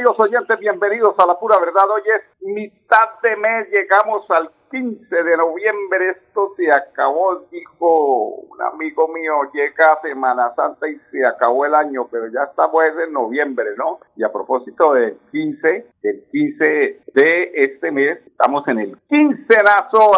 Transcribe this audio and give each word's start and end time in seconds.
Amigos 0.00 0.18
oyentes, 0.18 0.58
bienvenidos 0.58 1.14
a 1.18 1.26
la 1.26 1.38
pura 1.38 1.58
verdad. 1.58 1.84
Hoy 1.94 2.00
es 2.16 2.22
mitad 2.40 3.20
de 3.22 3.36
mes, 3.36 3.68
llegamos 3.68 4.24
al 4.30 4.50
15 4.70 5.14
de 5.14 5.36
noviembre, 5.36 6.10
esto 6.12 6.54
se 6.56 6.72
acabó, 6.72 7.40
dijo 7.50 8.26
un 8.48 8.62
amigo 8.62 9.08
mío, 9.08 9.42
llega 9.52 10.00
Semana 10.00 10.54
Santa 10.56 10.88
y 10.88 10.98
se 11.10 11.26
acabó 11.26 11.66
el 11.66 11.74
año, 11.74 12.08
pero 12.10 12.28
ya 12.28 12.44
estamos 12.44 12.82
en 13.06 13.12
noviembre, 13.12 13.76
¿no? 13.76 13.98
Y 14.16 14.24
a 14.24 14.32
propósito 14.32 14.94
del 14.94 15.18
15, 15.32 15.86
del 16.02 16.24
15 16.32 16.64
de 17.12 17.50
este 17.56 17.90
mes, 17.90 18.20
estamos 18.26 18.66
en 18.68 18.78
el 18.78 18.96
quincenazo 19.06 20.12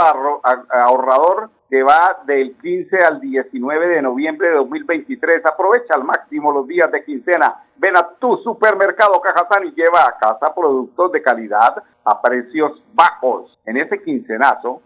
ahorrador 0.71 1.51
que 1.73 1.83
va 1.83 2.23
del 2.27 2.55
15 2.59 2.99
al 2.99 3.19
19 3.19 3.89
de 3.89 4.03
noviembre 4.03 4.49
de 4.49 4.57
2023. 4.57 5.41
Aprovecha 5.47 5.95
al 5.95 6.05
máximo 6.05 6.53
los 6.53 6.67
días 6.67 6.93
de 6.93 7.03
quincena. 7.03 7.65
Ven 7.83 7.97
a 7.97 8.09
tu 8.21 8.37
supermercado 8.45 9.21
Cajazán 9.21 9.67
y 9.67 9.73
lleva 9.73 10.07
a 10.07 10.17
casa 10.17 10.55
productos 10.55 11.11
de 11.11 11.21
calidad 11.21 11.83
a 12.05 12.23
precios 12.23 12.81
bajos. 12.95 13.59
En 13.67 13.77
ese 13.77 14.01
quincenazo, 14.01 14.83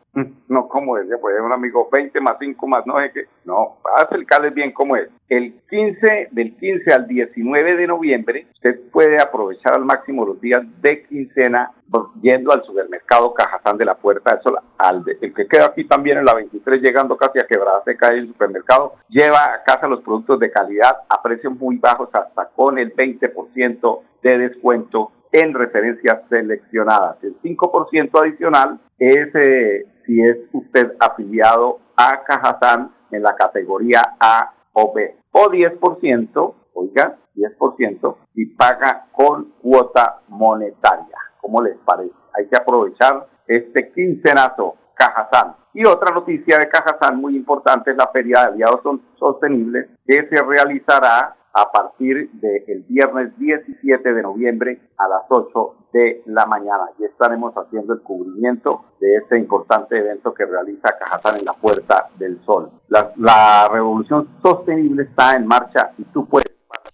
no 0.49 0.67
como 0.67 0.97
decía, 0.97 1.17
pues 1.21 1.35
un 1.43 1.53
amigo 1.53 1.91
20 1.93 2.19
más 2.21 2.37
5 2.41 2.67
más 2.67 2.87
no 2.87 2.99
sé 2.99 3.11
qué. 3.13 3.27
No, 3.45 3.77
para 3.83 4.05
explicarles 4.05 4.55
bien 4.55 4.73
cómo 4.73 4.97
es. 4.97 5.11
El 5.29 5.61
15, 5.69 6.29
del 6.31 6.57
15 6.57 6.95
al 6.95 7.07
19 7.07 7.77
de 7.77 7.87
noviembre, 7.87 8.47
usted 8.55 8.81
puede 8.91 9.21
aprovechar 9.21 9.75
al 9.75 9.85
máximo 9.85 10.25
los 10.25 10.41
días 10.41 10.63
de 10.81 11.03
quincena 11.05 11.73
yendo 12.21 12.53
al 12.53 12.65
supermercado 12.65 13.33
Cajazán 13.33 13.79
de 13.79 13.85
la 13.85 13.95
Puerta 13.95 14.35
eso 14.35 14.57
al 14.79 15.05
el 15.21 15.33
que 15.33 15.47
queda 15.47 15.67
aquí 15.67 15.85
también 15.85 16.19
en 16.19 16.25
la 16.25 16.35
23 16.35 16.83
llegando 16.83 17.17
casi 17.17 17.39
a 17.39 17.47
Quebrada 17.47 17.83
Seca 17.85 18.09
el 18.09 18.27
supermercado 18.27 18.95
lleva 19.09 19.45
a 19.45 19.63
casa 19.63 19.89
los 19.89 20.03
productos 20.03 20.41
de 20.41 20.51
calidad 20.51 20.97
a 21.09 21.23
precios 21.23 21.55
muy 21.55 21.77
bajos 21.77 22.09
hasta 22.13 22.49
con 22.57 22.79
el 22.79 22.86
20% 22.95 24.01
de 24.23 24.39
descuento 24.39 25.13
en 25.33 25.55
referencias 25.55 26.23
seleccionadas. 26.29 27.23
El 27.23 27.41
5% 27.43 28.21
adicional 28.21 28.81
es 28.99 29.35
eh, 29.35 29.87
si 30.05 30.21
es 30.21 30.39
usted 30.53 30.93
afiliado 30.99 31.81
a 31.97 32.23
Cajazán 32.25 32.93
en 33.11 33.23
la 33.23 33.35
categoría 33.35 34.03
A 34.21 34.53
o 34.73 34.93
B. 34.93 35.17
O 35.33 35.51
10%, 35.51 36.55
oiga, 36.75 37.17
10% 37.35 38.17
y 38.35 38.47
paga 38.47 39.07
con 39.13 39.53
cuota 39.61 40.21
monetaria. 40.29 41.19
¿Cómo 41.41 41.63
les 41.63 41.77
parece? 41.79 42.15
Hay 42.35 42.47
que 42.47 42.57
aprovechar 42.57 43.27
este 43.47 43.93
quincenazo 43.93 44.77
Cajazán. 44.95 45.57
Y 45.75 45.85
otra 45.85 46.15
noticia 46.15 46.59
de 46.59 46.69
Cajazán 46.69 47.21
muy 47.21 47.37
importante 47.37 47.91
es 47.91 47.97
la 47.97 48.09
Feria 48.09 48.41
de 48.41 48.47
Aliados 48.53 48.81
Sostenibles 49.19 49.91
que 50.07 50.27
se 50.29 50.43
realizará 50.43 51.37
a 51.57 51.73
partir 51.73 52.31
del 52.33 52.83
viernes 52.87 53.37
17 53.39 54.13
de 54.13 54.23
noviembre 54.23 54.79
a 54.99 55.09
las 55.09 55.23
8 55.31 55.75
de 55.91 56.23
la 56.27 56.45
mañana. 56.45 56.91
Y 56.99 57.05
estaremos 57.05 57.55
haciendo 57.55 57.95
el 57.95 58.03
cubrimiento 58.03 58.85
de 59.01 59.17
este 59.17 59.39
importante 59.39 59.99
evento 59.99 60.35
que 60.35 60.45
realiza 60.45 60.95
Cajazán 60.99 61.39
en 61.39 61.47
la 61.47 61.55
Puerta 61.55 62.11
del 62.19 62.39
Sol. 62.45 62.71
La, 62.89 63.11
la 63.17 63.69
revolución 63.73 64.29
sostenible 64.43 65.05
está 65.05 65.35
en 65.35 65.47
marcha 65.47 65.93
y 65.97 66.05
tú 66.05 66.29
puedes 66.29 66.47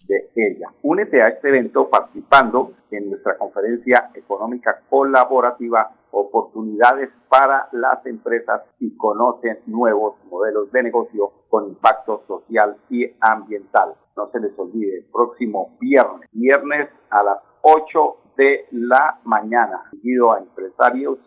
de 0.07 0.31
ella. 0.35 0.69
Únete 0.83 1.23
a 1.23 1.29
este 1.29 1.49
evento 1.49 1.89
participando 1.89 2.73
en 2.91 3.11
nuestra 3.11 3.37
conferencia 3.37 4.11
económica 4.15 4.81
colaborativa 4.89 5.91
Oportunidades 6.13 7.11
para 7.29 7.69
las 7.73 8.05
empresas 8.07 8.63
y 8.79 8.97
conocen 8.97 9.59
nuevos 9.67 10.15
modelos 10.31 10.71
de 10.71 10.83
negocio 10.85 11.33
con 11.49 11.69
impacto 11.69 12.23
social 12.29 12.77
y 12.91 13.07
ambiental. 13.21 13.95
No 14.17 14.31
se 14.31 14.41
les 14.41 14.57
olvide, 14.59 15.07
próximo 15.11 15.77
viernes, 15.81 16.29
viernes 16.33 16.91
a 17.11 17.23
las 17.23 17.39
8 17.63 18.17
de 18.37 18.67
la 18.73 19.19
mañana, 19.25 19.83
seguido 19.91 20.33
a 20.33 20.39
empresarios 20.39 21.19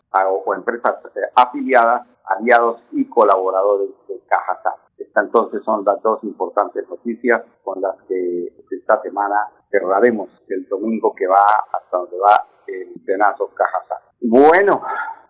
o 0.45 0.53
empresas 0.53 0.95
eh, 1.15 1.19
afiliadas, 1.35 2.07
aliados 2.25 2.81
y 2.91 3.05
colaboradores 3.05 3.89
de 4.07 4.19
Cajazán. 4.27 4.73
Estas 4.97 5.25
entonces 5.25 5.63
son 5.63 5.83
las 5.85 6.01
dos 6.01 6.23
importantes 6.23 6.87
noticias 6.89 7.43
con 7.63 7.81
las 7.81 7.95
que 8.07 8.53
esta 8.71 9.01
semana 9.01 9.35
cerraremos 9.69 10.29
el 10.47 10.67
domingo 10.67 11.13
que 11.15 11.27
va 11.27 11.43
hasta 11.73 11.97
donde 11.97 12.17
va 12.17 12.45
el 12.67 13.01
penazo 13.05 13.49
Cajazán. 13.53 14.04
Bueno, 14.21 14.81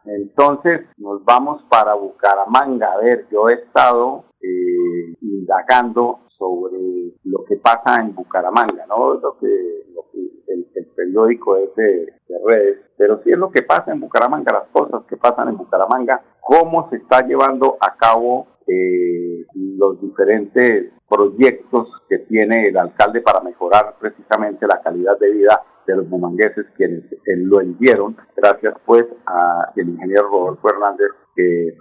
entonces 0.06 0.82
nos 0.98 1.24
vamos 1.26 1.64
para 1.70 1.94
Bucaramanga. 1.96 2.94
A 2.94 2.98
ver, 2.98 3.28
yo 3.32 3.50
he 3.50 3.54
estado 3.54 4.26
eh, 4.42 5.16
indagando 5.22 6.20
sobre 6.38 7.14
lo 7.24 7.46
que 7.46 7.58
pasa 7.58 8.02
en 8.02 8.14
Bucaramanga, 8.14 8.86
¿no? 8.88 9.16
Lo 9.16 9.38
que, 9.40 9.48
el, 10.48 10.66
periódico 10.96 11.58
es 11.58 11.76
de, 11.76 12.14
redes, 12.46 12.80
pero 12.98 13.22
sí 13.24 13.32
es 13.32 13.38
lo 13.38 13.52
que 13.52 13.64
pasa 13.64 13.92
en 13.92 14.00
Bucaramanga, 14.00 14.54
las 14.54 14.70
cosas 14.70 15.04
que 15.10 15.18
pasan 15.18 15.50
en 15.50 15.58
Bucaramanga, 15.58 16.22
cómo 16.40 16.90
se 16.90 16.98
está 16.98 17.26
llevando 17.26 17.78
a 17.82 17.96
cabo 17.96 18.48
eh, 18.68 19.46
los 19.56 20.00
diferentes 20.00 20.94
proyectos 21.10 21.90
que 22.08 22.20
tiene 22.20 22.68
el 22.68 22.78
alcalde 22.78 23.22
para 23.22 23.42
mejorar 23.42 23.96
precisamente 24.00 24.66
la 24.68 24.82
calidad 24.82 25.18
de 25.20 25.32
vida 25.32 25.64
de 25.88 25.96
los 25.96 26.10
bumangueses 26.10 26.66
quienes 26.76 27.04
eh, 27.12 27.38
lo 27.38 27.62
eligieron, 27.62 28.18
gracias 28.36 28.76
pues 28.86 29.06
al 29.26 29.88
ingeniero 29.88 30.30
Rodolfo 30.30 30.70
Hernández 30.70 31.10
que 31.36 31.78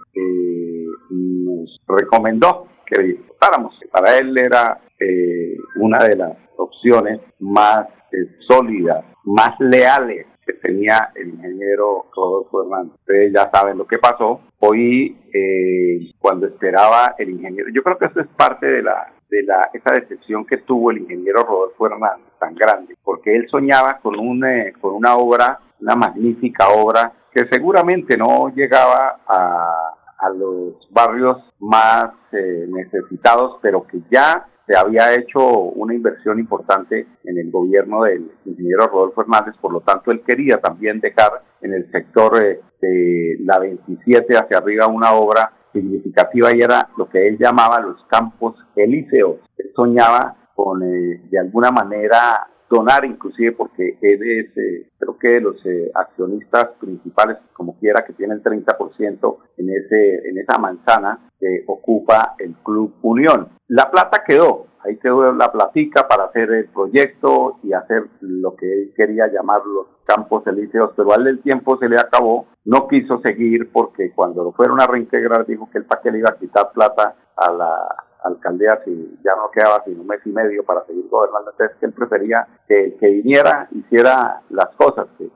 nos 1.09 1.79
recomendó 1.87 2.67
que 2.85 3.19
votáramos. 3.27 3.73
Para 3.91 4.17
él 4.17 4.37
era 4.37 4.79
eh, 4.99 5.57
una 5.77 6.05
de 6.05 6.15
las 6.15 6.37
opciones 6.57 7.19
más 7.39 7.87
eh, 8.11 8.37
sólidas, 8.47 9.03
más 9.23 9.59
leales 9.59 10.27
que 10.45 10.53
tenía 10.53 11.11
el 11.15 11.29
ingeniero 11.29 12.05
Rodolfo 12.15 12.63
Hernández. 12.63 12.93
Ustedes 12.99 13.33
ya 13.33 13.49
saben 13.51 13.77
lo 13.77 13.87
que 13.87 13.97
pasó. 13.97 14.41
Hoy, 14.59 15.17
eh, 15.33 16.11
cuando 16.19 16.47
esperaba 16.47 17.15
el 17.17 17.31
ingeniero, 17.31 17.69
yo 17.73 17.81
creo 17.83 17.97
que 17.97 18.05
eso 18.05 18.21
es 18.21 18.27
parte 18.37 18.67
de 18.67 18.83
la 18.83 19.13
de 19.35 19.43
la 19.43 19.69
esa 19.73 19.93
decepción 19.93 20.45
que 20.45 20.57
tuvo 20.57 20.91
el 20.91 20.99
ingeniero 20.99 21.43
Rodolfo 21.43 21.87
Hernández 21.87 22.25
tan 22.39 22.55
grande, 22.55 22.95
porque 23.03 23.35
él 23.35 23.47
soñaba 23.49 23.99
con 23.99 24.17
un 24.19 24.43
con 24.79 24.93
una 24.93 25.15
obra, 25.15 25.59
una 25.81 25.95
magnífica 25.95 26.69
obra 26.69 27.11
que 27.33 27.45
seguramente 27.51 28.17
no 28.17 28.49
llegaba 28.55 29.19
a, 29.27 29.95
a 30.19 30.29
los 30.29 30.87
barrios 30.91 31.37
más 31.59 32.11
eh, 32.31 32.65
necesitados, 32.69 33.59
pero 33.61 33.85
que 33.85 33.99
ya 34.09 34.47
se 34.65 34.75
había 34.75 35.13
hecho 35.13 35.45
una 35.47 35.93
inversión 35.93 36.39
importante 36.39 37.05
en 37.23 37.37
el 37.37 37.51
gobierno 37.51 38.03
del 38.03 38.31
ingeniero 38.45 38.87
Rodolfo 38.87 39.21
Hernández, 39.21 39.55
por 39.61 39.73
lo 39.73 39.81
tanto 39.81 40.11
él 40.11 40.23
quería 40.25 40.57
también 40.57 40.99
dejar 40.99 41.43
en 41.61 41.73
el 41.73 41.91
sector 41.91 42.43
eh, 42.43 42.61
de 42.81 43.37
la 43.41 43.59
27 43.59 44.37
hacia 44.37 44.57
arriba 44.57 44.87
una 44.87 45.11
obra 45.13 45.51
significativa 45.75 46.55
y 46.55 46.61
era 46.61 46.89
lo 46.97 47.09
que 47.09 47.27
él 47.27 47.37
llamaba 47.37 47.79
los 47.79 48.03
campos 48.05 48.55
elíseos. 48.75 49.37
Él 49.57 49.71
soñaba 49.75 50.35
con, 50.55 50.81
eh, 50.81 51.21
de 51.29 51.39
alguna 51.39 51.69
manera, 51.69 52.47
donar 52.69 53.05
inclusive 53.05 53.51
porque 53.53 53.97
él 54.01 54.23
es, 54.23 54.57
eh, 54.57 54.89
creo 54.97 55.17
que 55.17 55.27
de 55.27 55.41
los 55.41 55.65
eh, 55.65 55.91
accionistas 55.93 56.71
principales, 56.79 57.37
como 57.53 57.77
quiera, 57.79 58.03
que 58.05 58.13
tiene 58.13 58.33
el 58.33 58.43
30% 58.43 59.37
en, 59.57 59.69
ese, 59.69 60.29
en 60.29 60.37
esa 60.37 60.57
manzana 60.57 61.29
que 61.39 61.63
ocupa 61.67 62.35
el 62.39 62.55
Club 62.63 62.95
Unión. 63.01 63.49
La 63.67 63.89
plata 63.91 64.23
quedó, 64.25 64.67
ahí 64.83 64.97
quedó 64.97 65.31
la 65.33 65.51
platica 65.51 66.07
para 66.07 66.25
hacer 66.25 66.51
el 66.51 66.65
proyecto 66.69 67.59
y 67.63 67.73
hacer 67.73 68.05
lo 68.21 68.55
que 68.55 68.71
él 68.71 68.93
quería 68.95 69.27
llamar 69.27 69.61
los 69.65 69.87
campos 70.05 70.45
elíseos, 70.47 70.91
pero 70.95 71.13
al 71.13 71.27
el 71.27 71.41
tiempo 71.41 71.77
se 71.77 71.89
le 71.89 71.99
acabó, 71.99 72.47
no 72.65 72.87
quiso 72.87 73.19
seguir 73.21 73.71
porque 73.71 74.11
cuando 74.11 74.43
lo 74.43 74.51
fueron 74.51 74.79
a 74.81 74.87
reintegrar 74.87 75.45
dijo 75.45 75.69
que 75.71 75.79
el 75.79 75.85
para 75.85 76.11
le 76.11 76.19
iba 76.19 76.29
a 76.29 76.37
quitar 76.37 76.71
plata 76.71 77.15
a 77.35 77.51
la 77.51 78.04
alcaldía 78.25 78.81
si 78.83 79.17
ya 79.23 79.35
no 79.35 79.49
quedaba 79.51 79.83
sino 79.85 80.01
un 80.01 80.07
mes 80.07 80.19
y 80.25 80.29
medio 80.29 80.63
para 80.63 80.85
seguir 80.85 81.07
gobernando, 81.09 81.51
entonces 81.51 81.77
que 81.77 81.85
él 81.85 81.93
prefería 81.93 82.47
que, 82.67 82.95
que 82.99 83.07
viniera, 83.07 83.67
hiciera 83.71 84.41
las 84.49 84.69
cosas 84.75 85.07
que, 85.17 85.29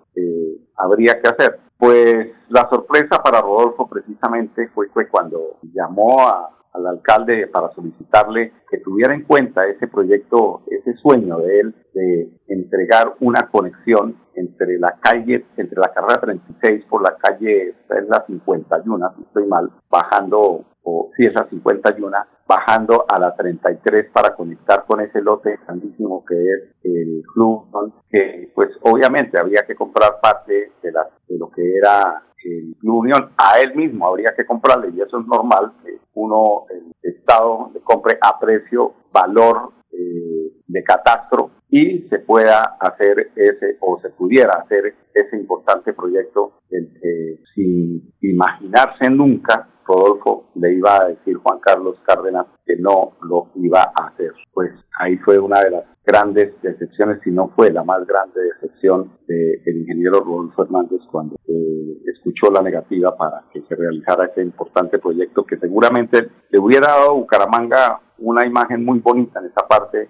habría 0.78 1.22
que 1.22 1.30
hacer. 1.30 1.60
Pues 1.78 2.28
la 2.50 2.68
sorpresa 2.70 3.22
para 3.24 3.42
Rodolfo 3.42 3.88
precisamente 3.88 4.68
fue, 4.70 4.90
fue 4.90 5.08
cuando 5.08 5.60
llamó 5.74 6.28
a, 6.28 6.50
al 6.74 6.88
alcalde 6.88 7.48
para 7.48 7.72
solicitarle 7.74 8.54
que 8.70 8.78
tuviera 8.80 9.14
en 9.14 9.24
cuenta 9.24 9.68
ese 9.68 9.88
proyecto, 9.88 10.62
ese 10.68 10.94
sueño 10.96 11.40
de 11.40 11.60
él 11.60 11.76
de 11.94 12.30
entregar 12.48 13.16
una 13.20 13.50
conexión 13.50 14.16
entre 14.36 14.78
la 14.80 14.98
calle, 15.02 15.46
entre 15.58 15.80
la 15.80 15.92
carrera 15.94 16.22
36 16.22 16.86
por 16.90 17.02
la 17.02 17.16
calle, 17.18 17.70
es 17.70 18.08
la 18.08 18.24
51, 18.26 19.14
si 19.16 19.24
estoy 19.24 19.48
mal, 19.48 19.70
bajando, 19.90 20.66
o 20.84 21.12
si 21.18 21.26
es 21.26 21.34
la 21.34 21.48
51, 21.50 22.18
bajando 22.48 23.06
a 23.08 23.20
la 23.20 23.36
33 23.36 24.12
para 24.12 24.34
conectar 24.36 24.86
con 24.86 25.02
ese 25.02 25.22
lote 25.22 25.60
grandísimo 25.66 26.24
que 26.26 26.36
es 26.36 26.76
el 26.84 27.24
club, 27.34 27.68
que 28.10 28.52
pues 28.56 28.70
obviamente 28.82 29.38
habría 29.40 29.64
que 29.68 29.76
comprar 29.76 30.09
parte 30.22 30.72
de, 30.82 30.92
la, 30.92 31.08
de 31.28 31.38
lo 31.38 31.50
que 31.50 31.78
era 31.78 32.24
el 32.44 32.76
Club 32.80 33.00
Unión, 33.00 33.32
a 33.38 33.60
él 33.60 33.76
mismo 33.76 34.08
habría 34.08 34.34
que 34.36 34.46
comprarle, 34.46 34.90
y 34.96 35.02
eso 35.02 35.20
es 35.20 35.28
normal, 35.28 35.74
que 35.84 36.00
uno, 36.14 36.66
el 36.70 36.92
Estado, 37.02 37.72
le 37.74 37.82
compre 37.82 38.18
a 38.22 38.40
precio, 38.40 38.94
valor 39.12 39.74
eh, 39.92 40.54
de 40.68 40.84
catastro 40.84 41.52
y 41.70 42.08
se 42.10 42.20
pueda 42.20 42.78
hacer 42.80 43.32
ese, 43.36 43.78
o 43.80 44.00
se 44.00 44.10
pudiera 44.10 44.54
hacer 44.54 44.96
ese 45.14 45.38
importante 45.38 45.94
proyecto 45.94 46.54
el 46.70 46.94
que 47.00 47.40
sin 47.54 48.14
imaginarse 48.22 49.10
nunca 49.10 49.68
Rodolfo 49.90 50.46
le 50.56 50.74
iba 50.74 51.02
a 51.02 51.08
decir 51.08 51.38
Juan 51.38 51.60
Carlos 51.60 51.98
Cárdenas 52.06 52.46
que 52.64 52.76
no 52.76 53.14
lo 53.24 53.48
iba 53.56 53.82
a 53.82 54.08
hacer. 54.08 54.32
Pues 54.54 54.72
ahí 55.00 55.18
fue 55.18 55.40
una 55.40 55.62
de 55.62 55.72
las 55.72 55.84
grandes 56.06 56.54
decepciones, 56.62 57.20
si 57.24 57.32
no 57.32 57.52
fue 57.56 57.72
la 57.72 57.84
más 57.84 58.06
grande 58.06 58.40
decepción 58.42 59.12
del 59.28 59.78
ingeniero 59.78 60.20
Rodolfo 60.22 60.64
Hernández 60.64 61.02
cuando 61.12 61.36
eh, 61.48 61.98
escuchó 62.06 62.52
la 62.52 62.62
negativa 62.62 63.16
para 63.18 63.44
que 63.52 63.62
se 63.62 63.76
realizara 63.76 64.26
ese 64.26 64.42
importante 64.42 65.00
proyecto 65.00 65.44
que 65.44 65.58
seguramente 65.58 66.30
le 66.50 66.60
hubiera 66.60 66.88
dado 66.88 67.10
a 67.10 67.14
Bucaramanga 67.14 68.02
una 68.20 68.46
imagen 68.46 68.86
muy 68.86 69.00
bonita 69.00 69.40
en 69.40 69.48
esa 69.48 69.68
parte 69.68 70.10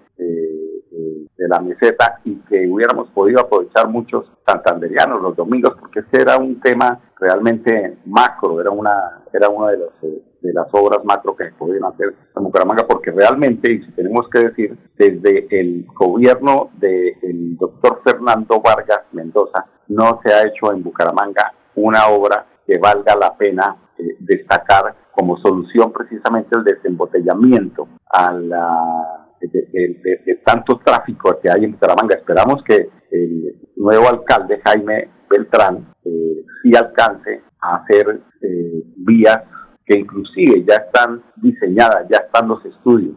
de 1.40 1.48
la 1.48 1.60
meseta 1.62 2.20
y 2.26 2.36
que 2.42 2.68
hubiéramos 2.68 3.10
podido 3.12 3.40
aprovechar 3.40 3.88
muchos 3.88 4.26
santanderianos 4.46 5.22
los 5.22 5.36
domingos 5.38 5.76
porque 5.80 6.00
ese 6.00 6.22
era 6.22 6.38
un 6.38 6.60
tema 6.60 7.00
realmente 7.18 7.98
macro, 8.06 8.60
era 8.60 8.70
una 8.70 9.19
era 9.38 9.50
una 9.50 9.72
de 9.72 9.78
los 9.78 9.92
eh, 10.04 10.22
de 10.42 10.54
las 10.54 10.68
obras 10.72 11.04
macro 11.04 11.36
que 11.36 11.46
se 11.46 11.52
podían 11.52 11.84
hacer 11.86 12.14
en 12.36 12.44
Bucaramanga, 12.44 12.88
porque 12.88 13.12
realmente, 13.12 13.72
y 13.72 13.84
si 13.84 13.92
tenemos 13.92 14.30
que 14.30 14.40
decir, 14.40 14.78
desde 14.98 15.48
el 15.60 15.86
gobierno 15.94 16.72
del 16.76 17.58
doctor 17.58 18.02
Fernando 18.04 18.62
Vargas 18.62 19.02
Mendoza, 19.12 19.66
no 19.90 20.20
se 20.24 20.34
ha 20.34 20.44
hecho 20.44 20.72
en 20.72 20.84
Bucaramanga 20.84 21.54
una 21.76 22.08
obra 22.08 22.46
que 22.66 22.78
valga 22.78 23.16
la 23.16 23.36
pena 23.36 23.76
eh, 23.98 24.16
destacar 24.20 24.96
como 25.12 25.38
solución 25.40 25.92
precisamente 25.92 26.58
el 26.58 26.64
desembotellamiento 26.64 27.88
a 28.10 28.32
la, 28.32 29.28
de, 29.42 30.42
tanto 30.46 30.80
tráfico 30.84 31.38
que 31.42 31.52
hay 31.52 31.66
en 31.66 31.74
Bucaramanga. 31.74 32.16
Esperamos 32.16 32.64
que 32.64 32.90
el 33.12 33.56
nuevo 33.76 34.08
alcalde 34.08 34.62
Jaime 34.64 35.10
Beltrán 35.30 35.94
eh, 36.06 36.46
sí 36.62 36.76
alcance 36.76 37.42
a 37.62 37.78
hacer 37.78 38.22
eh, 38.42 38.84
vías 38.98 39.44
que 39.86 40.00
inclusive 40.00 40.64
ya 40.68 40.76
están 40.76 41.24
diseñadas, 41.38 42.08
ya 42.10 42.18
están 42.18 42.48
los 42.48 42.64
estudios, 42.64 43.16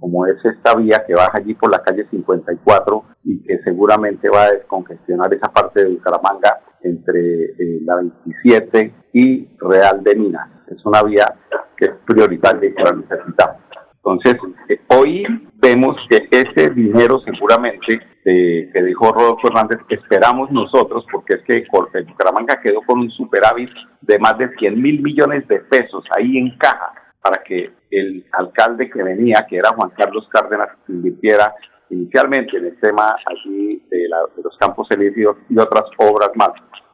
como 0.00 0.26
es 0.26 0.44
esta 0.44 0.74
vía 0.74 1.04
que 1.06 1.14
baja 1.14 1.38
allí 1.38 1.54
por 1.54 1.70
la 1.70 1.80
calle 1.80 2.06
54 2.10 3.04
y 3.24 3.40
que 3.44 3.62
seguramente 3.62 4.28
va 4.28 4.44
a 4.44 4.50
descongestionar 4.50 5.32
esa 5.32 5.52
parte 5.52 5.84
de 5.84 5.90
Bucaramanga 5.90 6.58
entre 6.82 7.44
eh, 7.44 7.80
la 7.84 7.96
27 7.96 8.94
y 9.12 9.48
Real 9.58 10.02
de 10.02 10.16
Minas. 10.16 10.48
Es 10.66 10.84
una 10.84 11.02
vía 11.04 11.32
que 11.76 11.84
es 11.84 11.92
prioritaria 12.04 12.68
y 12.68 12.74
que 12.74 12.82
la 12.82 12.92
necesitamos. 12.92 13.56
Entonces, 14.04 14.34
eh, 14.68 14.80
hoy 14.88 15.24
vemos 15.54 15.96
que 16.10 16.28
ese 16.30 16.70
dinero 16.70 17.20
seguramente 17.20 18.00
eh, 18.24 18.68
que 18.72 18.82
dijo 18.82 19.12
Rodolfo 19.12 19.48
Hernández, 19.48 19.78
esperamos 19.88 20.50
nosotros, 20.50 21.04
porque 21.10 21.36
es 21.36 21.42
que 21.42 21.64
Bucaramanga 22.06 22.60
quedó 22.60 22.82
con 22.82 23.00
un 23.00 23.10
superávit 23.10 23.70
de 24.00 24.18
más 24.18 24.38
de 24.38 24.48
100 24.58 24.80
mil 24.80 25.02
millones 25.02 25.46
de 25.46 25.60
pesos 25.60 26.04
ahí 26.16 26.36
en 26.36 26.56
caja 26.58 26.92
para 27.20 27.42
que 27.44 27.70
el 27.90 28.26
alcalde 28.32 28.90
que 28.90 29.02
venía, 29.02 29.46
que 29.48 29.56
era 29.56 29.70
Juan 29.70 29.90
Carlos 29.96 30.28
Cárdenas, 30.32 30.70
invirtiera 30.88 31.54
inicialmente 31.90 32.56
en 32.56 32.66
el 32.66 32.80
tema 32.80 33.14
allí 33.26 33.82
de, 33.90 34.08
los 34.42 34.56
campos 34.58 34.88
elíseos 34.90 35.36
y 35.48 35.58
otras 35.58 35.84
obras 35.98 36.30
más. 36.34 36.50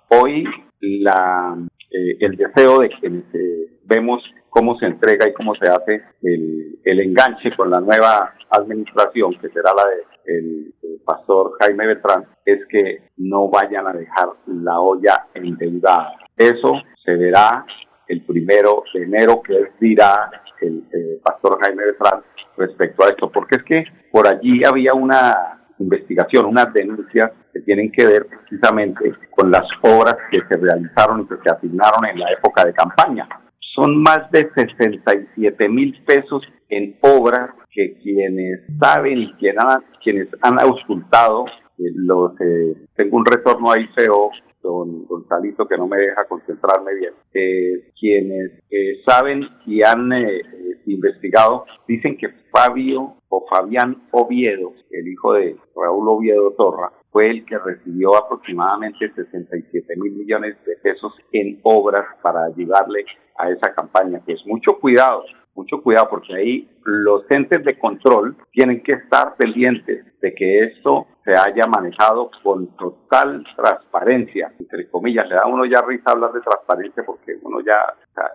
Hoy 0.09 0.45
la, 0.81 1.57
eh, 1.91 2.17
el 2.21 2.37
deseo 2.37 2.79
de 2.79 2.89
que 2.89 3.23
vemos 3.85 4.23
cómo 4.51 4.79
se 4.79 4.87
entrega 4.87 5.29
y 5.29 5.33
cómo 5.33 5.55
se 5.55 5.71
hace 5.71 6.03
el, 6.23 6.79
el 6.85 7.01
enganche 7.01 7.55
con 7.57 7.71
la 7.71 7.81
nueva 7.81 8.35
administración, 8.51 9.35
que 9.41 9.49
será 9.49 9.71
la 9.75 9.85
del 10.25 10.75
de 10.83 10.99
pastor 11.05 11.53
Jaime 11.61 11.87
Beltrán, 11.87 12.27
es 12.45 12.67
que 12.69 13.03
no 13.17 13.49
vayan 13.49 13.87
a 13.87 13.93
dejar 13.93 14.29
la 14.47 14.81
olla 14.81 15.27
endeudada. 15.35 16.13
Eso 16.37 16.75
se 17.05 17.15
verá 17.17 17.65
el 18.09 18.23
primero 18.23 18.85
de 18.93 19.03
enero, 19.05 19.43
que 19.43 19.71
dirá 19.81 20.31
el, 20.61 20.85
el 20.93 21.21
pastor 21.23 21.59
Jaime 21.63 21.85
Beltrán 21.85 22.23
respecto 22.57 23.05
a 23.05 23.09
esto, 23.09 23.31
porque 23.31 23.57
es 23.57 23.63
que 23.63 23.85
por 24.11 24.27
allí 24.27 24.65
había 24.65 24.93
una 24.93 25.58
investigación, 25.79 26.47
unas 26.47 26.73
denuncias 26.73 27.31
que 27.53 27.61
tienen 27.61 27.91
que 27.93 28.07
ver 28.07 28.27
precisamente 28.27 29.13
con 29.31 29.51
las 29.51 29.67
obras 29.83 30.17
que 30.31 30.41
se 30.49 30.61
realizaron 30.61 31.23
y 31.23 31.27
que 31.27 31.37
se 31.43 31.51
asignaron 31.51 32.05
en 32.07 32.19
la 32.19 32.33
época 32.33 32.65
de 32.65 32.73
campaña. 32.73 33.29
Son 33.75 34.03
más 34.03 34.31
de 34.31 34.51
67 34.55 35.69
mil 35.69 36.03
pesos 36.05 36.43
en 36.69 36.97
obras 37.01 37.51
que 37.71 37.95
quienes 38.03 38.61
saben 38.81 39.19
y 39.19 39.33
quienes 39.35 39.65
han, 39.65 39.85
quienes 40.03 40.29
han 40.43 40.59
auscultado, 40.59 41.47
eh, 41.79 41.93
los, 41.95 42.33
eh, 42.41 42.75
tengo 42.97 43.19
un 43.19 43.27
retorno 43.27 43.71
ahí 43.71 43.87
feo, 43.95 44.31
don 44.63 45.05
Gonzalito, 45.07 45.69
que 45.69 45.77
no 45.77 45.87
me 45.87 45.99
deja 45.99 46.25
concentrarme 46.25 46.95
bien, 46.95 47.13
eh, 47.33 47.93
quienes 47.99 48.53
saben 49.07 49.47
y 49.67 49.83
han 49.83 50.11
investigado, 50.87 51.65
dicen 51.87 52.17
que 52.19 52.29
Fabio 52.51 53.18
o 53.29 53.47
Fabián 53.49 54.09
Oviedo, 54.11 54.73
el 54.91 55.09
hijo 55.09 55.35
de 55.35 55.57
Raúl 55.77 56.09
Oviedo 56.09 56.53
Torra, 56.53 56.93
fue 57.11 57.31
el 57.31 57.45
que 57.45 57.59
recibió 57.59 58.17
aproximadamente 58.17 59.13
67 59.13 59.97
mil 59.97 60.13
millones 60.13 60.57
de 60.65 60.77
pesos 60.77 61.13
en 61.33 61.59
obras 61.63 62.07
para 62.23 62.45
ayudarle 62.45 63.05
a 63.39 63.51
esa 63.51 63.73
campaña. 63.75 64.21
Pues 64.25 64.45
mucho 64.47 64.79
cuidado, 64.79 65.25
mucho 65.55 65.83
cuidado, 65.83 66.09
porque 66.11 66.35
ahí 66.35 66.71
los 66.85 67.31
entes 67.31 67.65
de 67.65 67.79
control 67.79 68.37
tienen 68.53 68.83
que 68.83 68.93
estar 68.93 69.37
pendientes 69.37 70.07
de 70.21 70.35
que 70.35 70.65
esto 70.65 71.07
se 71.25 71.33
haya 71.33 71.67
manejado 71.67 72.31
con 72.43 72.75
total 72.77 73.45
transparencia, 73.57 74.53
entre 74.59 74.89
comillas. 74.89 75.29
Le 75.29 75.35
da 75.35 75.47
uno 75.47 75.65
ya 75.67 75.83
risa 75.83 76.13
hablar 76.13 76.33
de 76.33 76.41
transparencia 76.41 77.05
porque 77.05 77.37
uno 77.43 77.61
ya, 77.61 77.79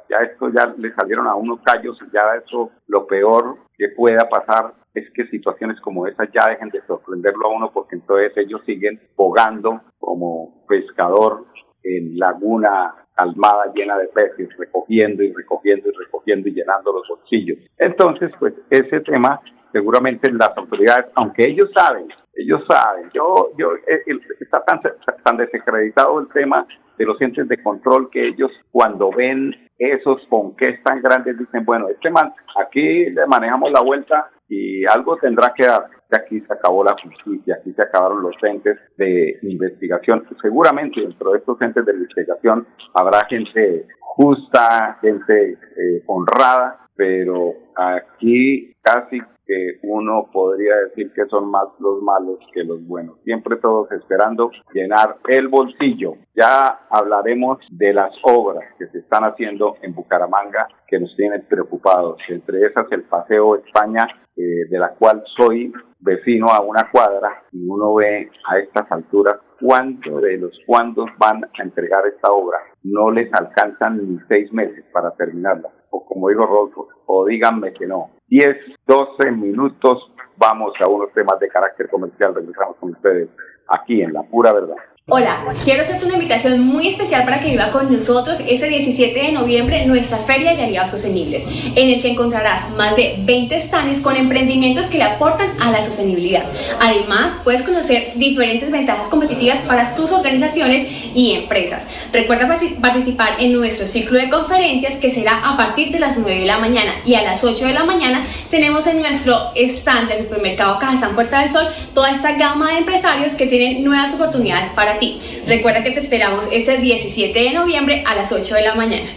ya 0.10 0.18
esto 0.18 0.50
ya 0.50 0.74
le 0.78 0.94
salieron 0.94 1.28
a 1.28 1.36
uno 1.36 1.60
callos 1.64 1.98
ya 2.14 2.36
eso 2.36 2.72
lo 2.88 3.08
peor 3.08 3.58
que 3.78 3.90
pueda 3.90 4.30
pasar 4.30 4.74
es 4.94 5.10
que 5.12 5.28
situaciones 5.28 5.80
como 5.82 6.08
esas 6.08 6.30
ya 6.32 6.50
dejen 6.50 6.70
de 6.70 6.82
sorprenderlo 6.86 7.48
a 7.48 7.56
uno 7.56 7.72
porque 7.72 7.96
entonces 7.96 8.32
ellos 8.38 8.62
siguen 8.66 9.00
bogando 9.16 9.82
como 10.00 10.66
pescador 10.68 11.46
en 11.84 12.18
laguna 12.18 12.96
calmada 13.16 13.72
llena 13.74 13.98
de 13.98 14.08
peces, 14.08 14.50
recogiendo 14.58 15.24
y 15.24 15.34
recogiendo 15.34 15.90
y 15.90 15.92
recogiendo 15.92 16.50
y 16.50 16.54
llenando 16.54 16.94
los 16.94 17.08
bolsillos. 17.08 17.60
Entonces, 17.78 18.32
pues 18.40 18.54
ese 18.70 19.02
tema 19.02 19.40
seguramente 19.72 20.32
las 20.32 20.56
autoridades, 20.56 21.08
aunque 21.16 21.46
ellos 21.46 21.70
saben, 21.76 22.08
ellos 22.36 22.64
saben, 22.68 23.10
yo, 23.14 23.52
yo, 23.58 23.76
eh, 23.88 24.04
está 24.40 24.64
tan, 24.64 24.80
tan 25.24 25.38
desacreditado 25.38 26.20
el 26.20 26.28
tema 26.30 26.66
de 26.98 27.06
los 27.06 27.20
entes 27.22 27.48
de 27.48 27.62
control 27.62 28.10
que 28.12 28.28
ellos 28.28 28.52
cuando 28.72 29.10
ven 29.12 29.56
esos 29.78 30.22
con 30.30 30.56
qué 30.56 30.80
tan 30.84 31.02
grandes 31.02 31.38
dicen, 31.38 31.66
bueno, 31.66 31.90
este 31.90 32.10
man, 32.10 32.34
aquí 32.64 33.10
le 33.10 33.26
manejamos 33.26 33.72
la 33.72 33.82
vuelta 33.82 34.30
y 34.54 34.86
algo 34.86 35.18
tendrá 35.18 35.54
que 35.56 35.66
dar. 35.66 35.88
Aquí 36.12 36.40
se 36.42 36.54
acabó 36.54 36.84
la 36.84 36.96
justicia, 37.02 37.56
aquí 37.60 37.74
se 37.74 37.82
acabaron 37.82 38.22
los 38.22 38.36
entes 38.44 38.78
de 38.98 39.40
investigación. 39.42 40.24
Seguramente 40.42 41.02
dentro 41.02 41.32
de 41.32 41.40
estos 41.40 41.60
entes 41.60 41.86
de 41.86 41.94
investigación 41.94 42.68
habrá 42.94 43.26
gente 43.26 43.88
justa, 44.00 45.00
gente 45.02 45.54
eh, 45.54 46.04
honrada, 46.06 46.88
pero 46.96 47.54
aquí 47.76 48.76
casi 48.84 49.20
que 49.46 49.80
uno 49.84 50.30
podría 50.32 50.76
decir 50.88 51.12
que 51.14 51.26
son 51.26 51.50
más 51.50 51.68
los 51.80 52.02
malos 52.02 52.40
que 52.54 52.64
los 52.64 52.86
buenos. 52.86 53.20
Siempre 53.24 53.58
todos 53.58 53.92
esperando 53.92 54.52
llenar 54.74 55.18
el 55.28 55.48
bolsillo. 55.48 56.16
Ya 56.36 56.80
hablaremos 56.90 57.60
de 57.72 57.94
las 57.94 58.14
obras 58.24 58.64
que 58.78 58.88
se 58.88 59.00
están 59.00 59.24
haciendo 59.24 59.76
en 59.82 59.94
Bucaramanga 59.94 60.68
que 60.88 61.00
nos 61.00 61.16
tienen 61.16 61.46
preocupados. 61.48 62.18
Entre 62.30 62.66
esas 62.66 62.92
el 62.92 63.04
Paseo 63.04 63.56
España, 63.56 64.08
eh, 64.36 64.66
de 64.70 64.80
la 64.80 64.90
cual 64.96 65.24
soy 65.38 65.72
vecino 66.00 66.48
a 66.48 66.62
una 66.62 66.90
cuadra 66.92 67.44
y 67.52 67.68
uno 67.68 67.96
ve 67.96 68.30
a 68.50 68.58
estas 68.58 68.92
alturas 68.92 69.36
cuánto 69.60 70.20
de 70.20 70.38
los 70.38 70.60
cuantos 70.66 71.10
van 71.18 71.44
a 71.44 71.64
entregar 71.64 72.06
esta 72.08 72.32
obra. 72.32 72.58
No 72.84 73.12
les 73.12 73.34
alcanzan 73.34 73.98
ni 73.98 74.20
seis 74.28 74.52
meses 74.52 74.84
para 74.92 75.12
terminarla. 75.12 75.70
O 75.92 76.04
como 76.06 76.30
dijo 76.30 76.46
Rodolfo, 76.46 76.88
o 77.06 77.26
díganme 77.26 77.74
que 77.74 77.86
no. 77.86 78.10
10, 78.34 78.58
12 78.88 79.32
minutos, 79.34 80.12
vamos 80.38 80.74
a 80.82 80.88
unos 80.88 81.14
temas 81.14 81.38
de 81.40 81.50
carácter 81.50 81.88
comercial. 81.88 82.34
Regresamos 82.34 82.78
con 82.78 82.90
ustedes 82.90 83.30
aquí 83.68 84.02
en 84.02 84.12
La 84.12 84.24
Pura 84.24 84.52
Verdad. 84.52 84.93
Hola, 85.10 85.44
quiero 85.66 85.82
hacerte 85.82 86.06
una 86.06 86.14
invitación 86.14 86.62
muy 86.62 86.88
especial 86.88 87.26
para 87.26 87.42
que 87.42 87.50
viva 87.50 87.72
con 87.72 87.92
nosotros 87.92 88.40
ese 88.48 88.70
17 88.70 89.20
de 89.20 89.32
noviembre 89.34 89.86
nuestra 89.86 90.18
Feria 90.18 90.56
de 90.56 90.64
Aliados 90.64 90.92
Sostenibles, 90.92 91.44
en 91.76 91.90
el 91.90 92.02
que 92.02 92.12
encontrarás 92.12 92.70
más 92.78 92.96
de 92.96 93.18
20 93.20 93.60
stands 93.64 94.00
con 94.00 94.16
emprendimientos 94.16 94.88
que 94.88 95.00
le 95.00 95.04
aportan 95.04 95.50
a 95.60 95.72
la 95.72 95.82
sostenibilidad. 95.82 96.46
Además, 96.80 97.38
puedes 97.44 97.64
conocer 97.64 98.14
diferentes 98.16 98.72
ventajas 98.72 99.08
competitivas 99.08 99.60
para 99.60 99.94
tus 99.94 100.14
organizaciones 100.14 100.88
y 101.14 101.34
empresas. 101.34 101.86
Recuerda 102.14 102.48
participar 102.80 103.36
en 103.40 103.52
nuestro 103.52 103.88
ciclo 103.88 104.18
de 104.18 104.30
conferencias 104.30 104.96
que 104.96 105.12
será 105.12 105.50
a 105.50 105.58
partir 105.58 105.92
de 105.92 106.00
las 106.00 106.18
9 106.18 106.40
de 106.40 106.46
la 106.46 106.60
mañana 106.60 106.94
y 107.06 107.16
a 107.16 107.24
las 107.24 107.44
8 107.44 107.66
de 107.66 107.74
la 107.74 107.84
mañana 107.84 108.26
tenemos 108.50 108.88
en 108.88 109.00
nuestro 109.00 109.52
stand 109.56 110.08
del 110.08 110.20
supermercado 110.20 110.80
Cajazán 110.80 111.14
Puerta 111.14 111.42
del 111.42 111.52
Sol 111.52 111.68
toda 111.94 112.10
esta 112.10 112.38
gama 112.38 112.72
de 112.72 112.78
empresarios 112.78 113.34
que 113.34 113.48
tienen 113.48 113.84
nuevas 113.84 114.14
oportunidades 114.14 114.70
para 114.94 115.00
ti. 115.00 115.20
Recuerda 115.48 115.84
que 115.84 115.92
te 115.92 116.00
esperamos 116.00 116.46
este 116.52 116.78
17 116.78 117.38
de 117.38 117.54
noviembre 117.54 118.04
a 118.06 118.16
las 118.16 118.32
8 118.32 118.56
de 118.56 118.62
la 118.62 118.76
mañana. 118.76 119.10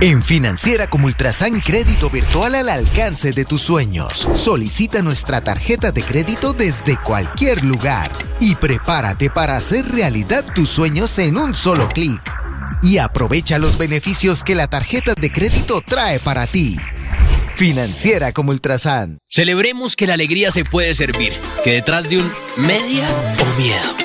En 0.00 0.22
Financiera 0.22 0.86
como 0.86 1.06
Ultrasan 1.06 1.60
Crédito 1.60 2.10
Virtual 2.10 2.54
al 2.54 2.68
alcance 2.68 3.32
de 3.32 3.44
tus 3.44 3.62
sueños. 3.62 4.28
Solicita 4.34 5.02
nuestra 5.02 5.40
tarjeta 5.40 5.92
de 5.92 6.04
crédito 6.04 6.52
desde 6.52 6.98
cualquier 6.98 7.64
lugar 7.64 8.10
y 8.38 8.54
prepárate 8.56 9.30
para 9.30 9.56
hacer 9.56 9.86
realidad 9.86 10.44
tus 10.54 10.68
sueños 10.68 11.18
en 11.18 11.38
un 11.38 11.54
solo 11.54 11.88
clic. 11.88 12.20
Y 12.82 12.98
aprovecha 12.98 13.58
los 13.58 13.78
beneficios 13.78 14.44
que 14.44 14.54
la 14.54 14.66
tarjeta 14.68 15.14
de 15.18 15.30
crédito 15.30 15.80
trae 15.80 16.20
para 16.20 16.46
ti. 16.46 16.76
Financiera 17.54 18.32
como 18.32 18.50
Ultrasan. 18.50 19.18
Celebremos 19.30 19.96
que 19.96 20.06
la 20.06 20.14
alegría 20.14 20.50
se 20.50 20.64
puede 20.64 20.92
servir, 20.92 21.32
que 21.62 21.72
detrás 21.72 22.10
de 22.10 22.18
un 22.18 22.30
media 22.56 23.08
o 23.40 23.58
miedo 23.58 24.04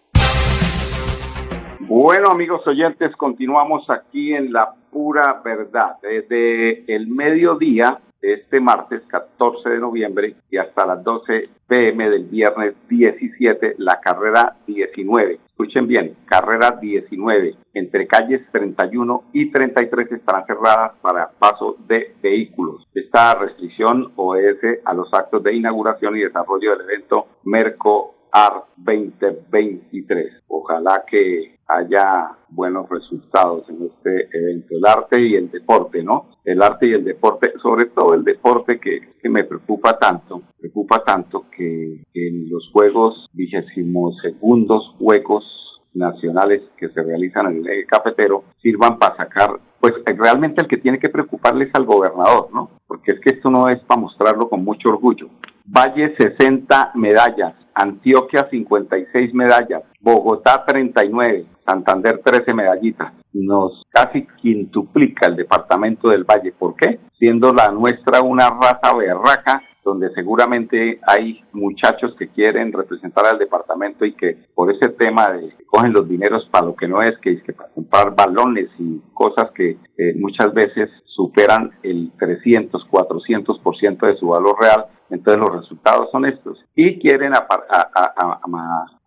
Bueno, 1.93 2.29
amigos 2.29 2.65
oyentes, 2.67 3.13
continuamos 3.17 3.89
aquí 3.89 4.33
en 4.33 4.53
la 4.53 4.73
pura 4.89 5.41
verdad. 5.43 5.97
Desde 6.01 6.85
el 6.95 7.07
mediodía, 7.07 7.99
este 8.21 8.61
martes 8.61 9.01
14 9.07 9.67
de 9.67 9.79
noviembre 9.79 10.35
y 10.49 10.55
hasta 10.55 10.85
las 10.85 11.03
12 11.03 11.49
pm 11.67 12.09
del 12.09 12.23
viernes 12.27 12.75
17, 12.87 13.75
la 13.79 13.99
carrera 13.99 14.55
19. 14.65 15.39
Escuchen 15.47 15.85
bien, 15.85 16.15
carrera 16.23 16.79
19. 16.81 17.55
Entre 17.73 18.07
calles 18.07 18.41
31 18.53 19.25
y 19.33 19.51
33 19.51 20.13
estarán 20.13 20.45
cerradas 20.45 20.93
para 21.01 21.31
paso 21.37 21.75
de 21.89 22.15
vehículos. 22.23 22.87
Esta 22.95 23.35
restricción 23.35 24.13
obedece 24.15 24.79
a 24.85 24.93
los 24.93 25.13
actos 25.13 25.43
de 25.43 25.55
inauguración 25.55 26.15
y 26.15 26.21
desarrollo 26.21 26.71
del 26.71 26.89
evento 26.89 27.27
Merco 27.43 28.15
AR 28.31 28.63
2023. 28.77 30.43
Ojalá 30.47 31.03
que 31.05 31.59
haya 31.71 32.37
buenos 32.49 32.89
resultados 32.89 33.67
en 33.69 33.87
este 33.87 34.29
evento, 34.37 34.75
el 34.75 34.85
arte 34.85 35.21
y 35.21 35.35
el 35.35 35.49
deporte, 35.49 36.03
¿no? 36.03 36.29
El 36.43 36.61
arte 36.61 36.89
y 36.89 36.93
el 36.93 37.03
deporte, 37.03 37.53
sobre 37.61 37.85
todo 37.85 38.13
el 38.13 38.23
deporte 38.23 38.79
que, 38.79 39.11
me 39.29 39.45
preocupa 39.45 39.97
tanto, 39.97 40.41
preocupa 40.59 41.03
tanto 41.05 41.45
que 41.55 42.03
en 42.13 42.49
los 42.49 42.69
Juegos 42.73 43.29
vigésimos 43.31 44.17
segundos 44.21 44.93
Juegos 44.99 45.45
nacionales 45.93 46.63
que 46.77 46.89
se 46.89 47.01
realizan 47.01 47.47
en 47.47 47.65
el 47.65 47.85
cafetero 47.85 48.43
sirvan 48.61 48.99
para 48.99 49.15
sacar, 49.15 49.59
pues 49.79 49.93
realmente 50.05 50.61
el 50.61 50.67
que 50.67 50.77
tiene 50.77 50.99
que 50.99 51.09
preocuparle 51.09 51.65
es 51.65 51.71
al 51.75 51.85
gobernador, 51.85 52.49
¿no? 52.53 52.71
Porque 52.87 53.11
es 53.11 53.19
que 53.21 53.35
esto 53.35 53.49
no 53.49 53.69
es 53.69 53.79
para 53.81 54.01
mostrarlo 54.01 54.49
con 54.49 54.63
mucho 54.63 54.89
orgullo. 54.89 55.29
Valle 55.65 56.15
60 56.17 56.91
medallas, 56.95 57.53
Antioquia 57.73 58.47
56 58.49 59.33
medallas, 59.33 59.83
Bogotá 59.99 60.65
39, 60.65 61.45
Santander 61.71 62.21
13 62.23 62.53
medallitas. 62.53 63.13
Nos 63.33 63.83
casi 63.89 64.27
quintuplica 64.41 65.27
el 65.27 65.37
departamento 65.37 66.09
del 66.09 66.25
Valle. 66.25 66.51
¿Por 66.51 66.75
qué? 66.75 66.99
Siendo 67.17 67.53
la 67.53 67.69
nuestra 67.69 68.21
una 68.21 68.49
raza 68.49 68.93
berraca 68.95 69.63
donde 69.83 70.13
seguramente 70.13 70.99
hay 71.07 71.43
muchachos 71.53 72.13
que 72.17 72.27
quieren 72.27 72.71
representar 72.71 73.25
al 73.25 73.39
departamento 73.39 74.05
y 74.05 74.13
que 74.13 74.37
por 74.53 74.71
ese 74.71 74.89
tema 74.89 75.29
de 75.29 75.55
cogen 75.65 75.93
los 75.93 76.07
dineros 76.07 76.47
para 76.51 76.67
lo 76.67 76.75
que 76.75 76.87
no 76.87 77.01
es, 77.01 77.17
que 77.17 77.31
es 77.31 77.43
que 77.43 77.53
para 77.53 77.69
comprar 77.69 78.15
balones 78.15 78.69
y 78.77 79.01
cosas 79.13 79.49
que 79.55 79.77
eh, 79.97 80.13
muchas 80.19 80.53
veces 80.53 80.89
superan 81.05 81.71
el 81.81 82.11
300, 82.19 82.87
400% 82.91 84.05
de 84.05 84.17
su 84.17 84.27
valor 84.27 84.55
real, 84.61 84.85
entonces 85.11 85.39
los 85.41 85.61
resultados 85.61 86.09
son 86.11 86.25
estos. 86.25 86.63
Y 86.73 86.97
quieren 86.99 87.33
a, 87.35 87.45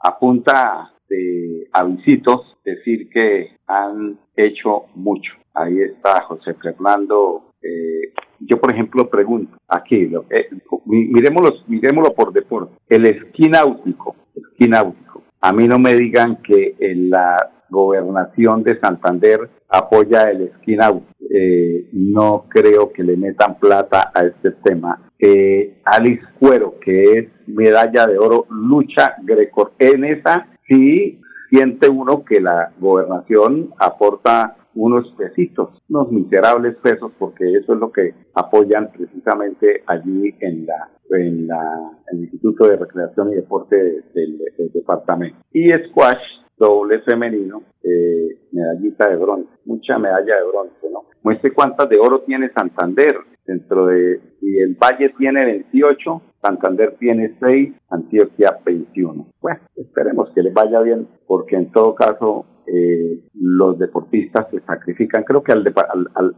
a, 0.00 0.18
punta 0.18 0.92
de 1.08 1.66
avisitos 1.72 2.56
decir 2.64 3.08
que 3.10 3.56
han 3.66 4.18
hecho 4.36 4.84
mucho. 4.94 5.32
Ahí 5.54 5.80
está 5.80 6.22
José 6.24 6.54
Fernando. 6.54 7.52
Eh, 7.62 8.12
yo, 8.40 8.60
por 8.60 8.72
ejemplo, 8.72 9.08
pregunto 9.08 9.56
aquí, 9.66 10.06
lo, 10.06 10.26
eh, 10.30 10.48
miremoslo, 10.84 11.52
miremoslo 11.66 12.14
por 12.14 12.32
deporte. 12.32 12.74
El 12.88 13.06
esquí 13.06 13.48
náutico, 13.48 14.14
esquí 14.34 14.68
náutico. 14.68 15.22
A 15.40 15.52
mí 15.52 15.66
no 15.66 15.78
me 15.78 15.94
digan 15.94 16.36
que 16.42 16.74
en 16.78 17.10
la 17.10 17.50
gobernación 17.70 18.62
de 18.62 18.78
Santander 18.80 19.50
apoya 19.68 20.24
el 20.24 20.42
esquí 20.42 20.76
náutico. 20.76 21.12
Eh, 21.30 21.88
no 21.92 22.46
creo 22.48 22.92
que 22.92 23.02
le 23.02 23.16
metan 23.16 23.58
plata 23.58 24.12
a 24.14 24.20
este 24.20 24.52
tema 24.62 25.04
eh, 25.18 25.80
Alice 25.84 26.22
Cuero, 26.38 26.74
que 26.80 27.02
es 27.18 27.28
medalla 27.46 28.06
de 28.06 28.18
oro, 28.18 28.46
lucha 28.50 29.16
greco. 29.22 29.72
En 29.78 30.04
esa 30.04 30.48
sí 30.68 31.20
siente 31.48 31.88
uno 31.88 32.24
que 32.24 32.40
la 32.40 32.72
gobernación 32.78 33.70
aporta 33.78 34.56
unos 34.74 35.10
pesitos, 35.16 35.70
unos 35.88 36.10
miserables 36.10 36.76
pesos, 36.76 37.12
porque 37.18 37.44
eso 37.54 37.74
es 37.74 37.80
lo 37.80 37.92
que 37.92 38.12
apoyan 38.34 38.90
precisamente 38.92 39.82
allí 39.86 40.34
en 40.40 40.66
la 40.66 40.90
en 41.10 41.46
la 41.46 41.92
el 42.12 42.24
Instituto 42.24 42.66
de 42.66 42.76
Recreación 42.76 43.32
y 43.32 43.36
Deporte 43.36 43.76
del, 44.14 44.38
departamento. 44.72 45.38
Y 45.52 45.70
squash 45.70 46.43
doble 46.56 47.00
femenino, 47.02 47.62
eh, 47.82 48.38
medallita 48.52 49.08
de 49.08 49.16
bronce, 49.16 49.50
mucha 49.64 49.98
medalla 49.98 50.36
de 50.36 50.46
bronce, 50.46 50.90
¿no? 50.90 51.04
Muestre 51.22 51.52
cuántas 51.52 51.88
de 51.88 51.98
oro 51.98 52.20
tiene 52.20 52.50
Santander, 52.52 53.16
dentro 53.46 53.86
de, 53.86 54.20
y 54.40 54.58
el 54.58 54.74
Valle 54.74 55.12
tiene 55.18 55.44
28, 55.44 56.22
Santander 56.42 56.96
tiene 56.98 57.36
6, 57.40 57.74
Antioquia 57.90 58.58
21. 58.64 59.26
Bueno, 59.40 59.60
esperemos 59.76 60.30
que 60.34 60.42
les 60.42 60.52
vaya 60.52 60.80
bien, 60.80 61.08
porque 61.26 61.56
en 61.56 61.72
todo 61.72 61.94
caso 61.94 62.46
eh, 62.66 63.22
los 63.34 63.78
deportistas 63.78 64.46
se 64.50 64.60
sacrifican. 64.60 65.24
Creo 65.24 65.42
que 65.42 65.52
al, 65.52 65.64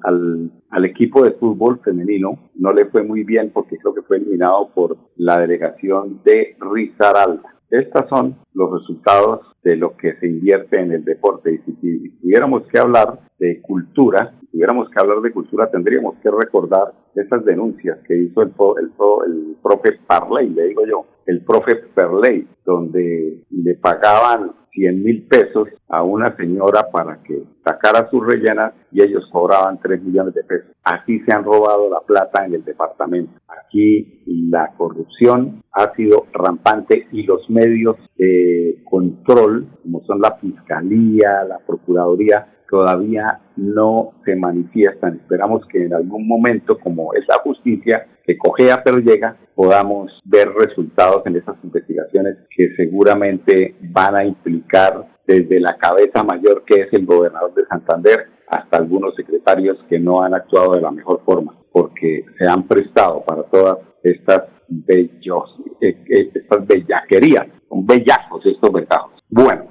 al, 0.02 0.50
al, 0.70 0.84
equipo 0.84 1.22
de 1.22 1.32
fútbol 1.32 1.80
femenino 1.84 2.50
no 2.54 2.72
le 2.72 2.86
fue 2.86 3.02
muy 3.02 3.22
bien 3.22 3.50
porque 3.52 3.78
creo 3.78 3.94
que 3.94 4.02
fue 4.02 4.16
eliminado 4.16 4.70
por 4.74 4.96
la 5.16 5.40
delegación 5.40 6.20
de 6.24 6.56
Risaralda. 6.58 7.54
Estos 7.70 8.08
son 8.08 8.36
los 8.54 8.72
resultados 8.72 9.40
de 9.66 9.74
lo 9.74 9.96
que 9.96 10.14
se 10.20 10.28
invierte 10.28 10.78
en 10.78 10.92
el 10.92 11.04
deporte. 11.04 11.60
Y 11.66 11.72
si, 11.80 12.10
tuviéramos 12.20 12.62
que 12.68 12.78
hablar 12.78 13.18
de 13.40 13.60
cultura, 13.62 14.32
si 14.38 14.46
tuviéramos 14.46 14.88
que 14.90 15.00
hablar 15.00 15.20
de 15.22 15.32
cultura, 15.32 15.68
tendríamos 15.72 16.14
que 16.22 16.30
recordar 16.30 16.92
esas 17.16 17.44
denuncias 17.44 17.98
que 18.06 18.16
hizo 18.16 18.42
el, 18.42 18.52
el, 18.78 18.90
el 19.26 19.56
profe 19.60 19.98
Parley, 20.06 20.50
le 20.50 20.68
digo 20.68 20.86
yo, 20.86 21.04
el 21.26 21.44
profe 21.44 21.74
Perley, 21.96 22.46
donde 22.64 23.42
le 23.50 23.74
pagaban 23.74 24.52
100 24.76 25.02
mil 25.02 25.26
pesos 25.26 25.68
a 25.88 26.02
una 26.02 26.36
señora 26.36 26.90
para 26.92 27.22
que 27.22 27.42
sacara 27.64 28.08
sus 28.10 28.24
rellenas 28.24 28.74
y 28.92 29.02
ellos 29.02 29.26
cobraban 29.32 29.80
3 29.80 30.02
millones 30.02 30.34
de 30.34 30.44
pesos. 30.44 30.70
Así 30.84 31.18
se 31.20 31.32
han 31.32 31.44
robado 31.44 31.90
la 31.90 32.00
plata 32.00 32.44
en 32.44 32.54
el 32.54 32.64
departamento. 32.64 33.32
Aquí 33.48 34.22
la 34.26 34.72
corrupción 34.76 35.62
ha 35.72 35.94
sido 35.94 36.26
rampante 36.32 37.08
y 37.10 37.22
los 37.24 37.48
medios 37.50 37.96
de 38.16 38.82
control, 38.84 39.55
como 39.82 40.02
son 40.04 40.20
la 40.20 40.36
Fiscalía, 40.36 41.44
la 41.44 41.58
Procuraduría, 41.58 42.46
todavía 42.68 43.40
no 43.56 44.12
se 44.24 44.36
manifiestan. 44.36 45.16
Esperamos 45.16 45.66
que 45.66 45.84
en 45.84 45.94
algún 45.94 46.26
momento, 46.26 46.78
como 46.78 47.14
es 47.14 47.26
la 47.28 47.38
justicia, 47.42 48.06
que 48.24 48.36
cogea 48.36 48.82
pero 48.84 48.98
llega, 48.98 49.36
podamos 49.54 50.20
ver 50.24 50.48
resultados 50.52 51.22
en 51.26 51.36
esas 51.36 51.56
investigaciones 51.62 52.36
que 52.54 52.74
seguramente 52.76 53.76
van 53.80 54.16
a 54.16 54.24
implicar 54.24 55.06
desde 55.26 55.60
la 55.60 55.76
cabeza 55.76 56.22
mayor 56.24 56.64
que 56.64 56.82
es 56.82 56.92
el 56.92 57.06
gobernador 57.06 57.54
de 57.54 57.66
Santander 57.66 58.26
hasta 58.48 58.76
algunos 58.76 59.14
secretarios 59.14 59.78
que 59.88 59.98
no 59.98 60.22
han 60.22 60.34
actuado 60.34 60.74
de 60.74 60.80
la 60.80 60.90
mejor 60.90 61.20
forma, 61.24 61.56
porque 61.72 62.24
se 62.38 62.46
han 62.46 62.66
prestado 62.68 63.24
para 63.24 63.42
todas 63.44 63.78
estas 64.02 64.44
bellos, 64.68 65.56
eh, 65.80 65.96
eh, 66.08 66.30
estas 66.32 66.66
bellaquerías, 66.66 67.46
son 67.68 67.86
bellacos 67.86 68.44
estos 68.44 68.72
mercados. 68.72 69.15
Bueno, 69.36 69.66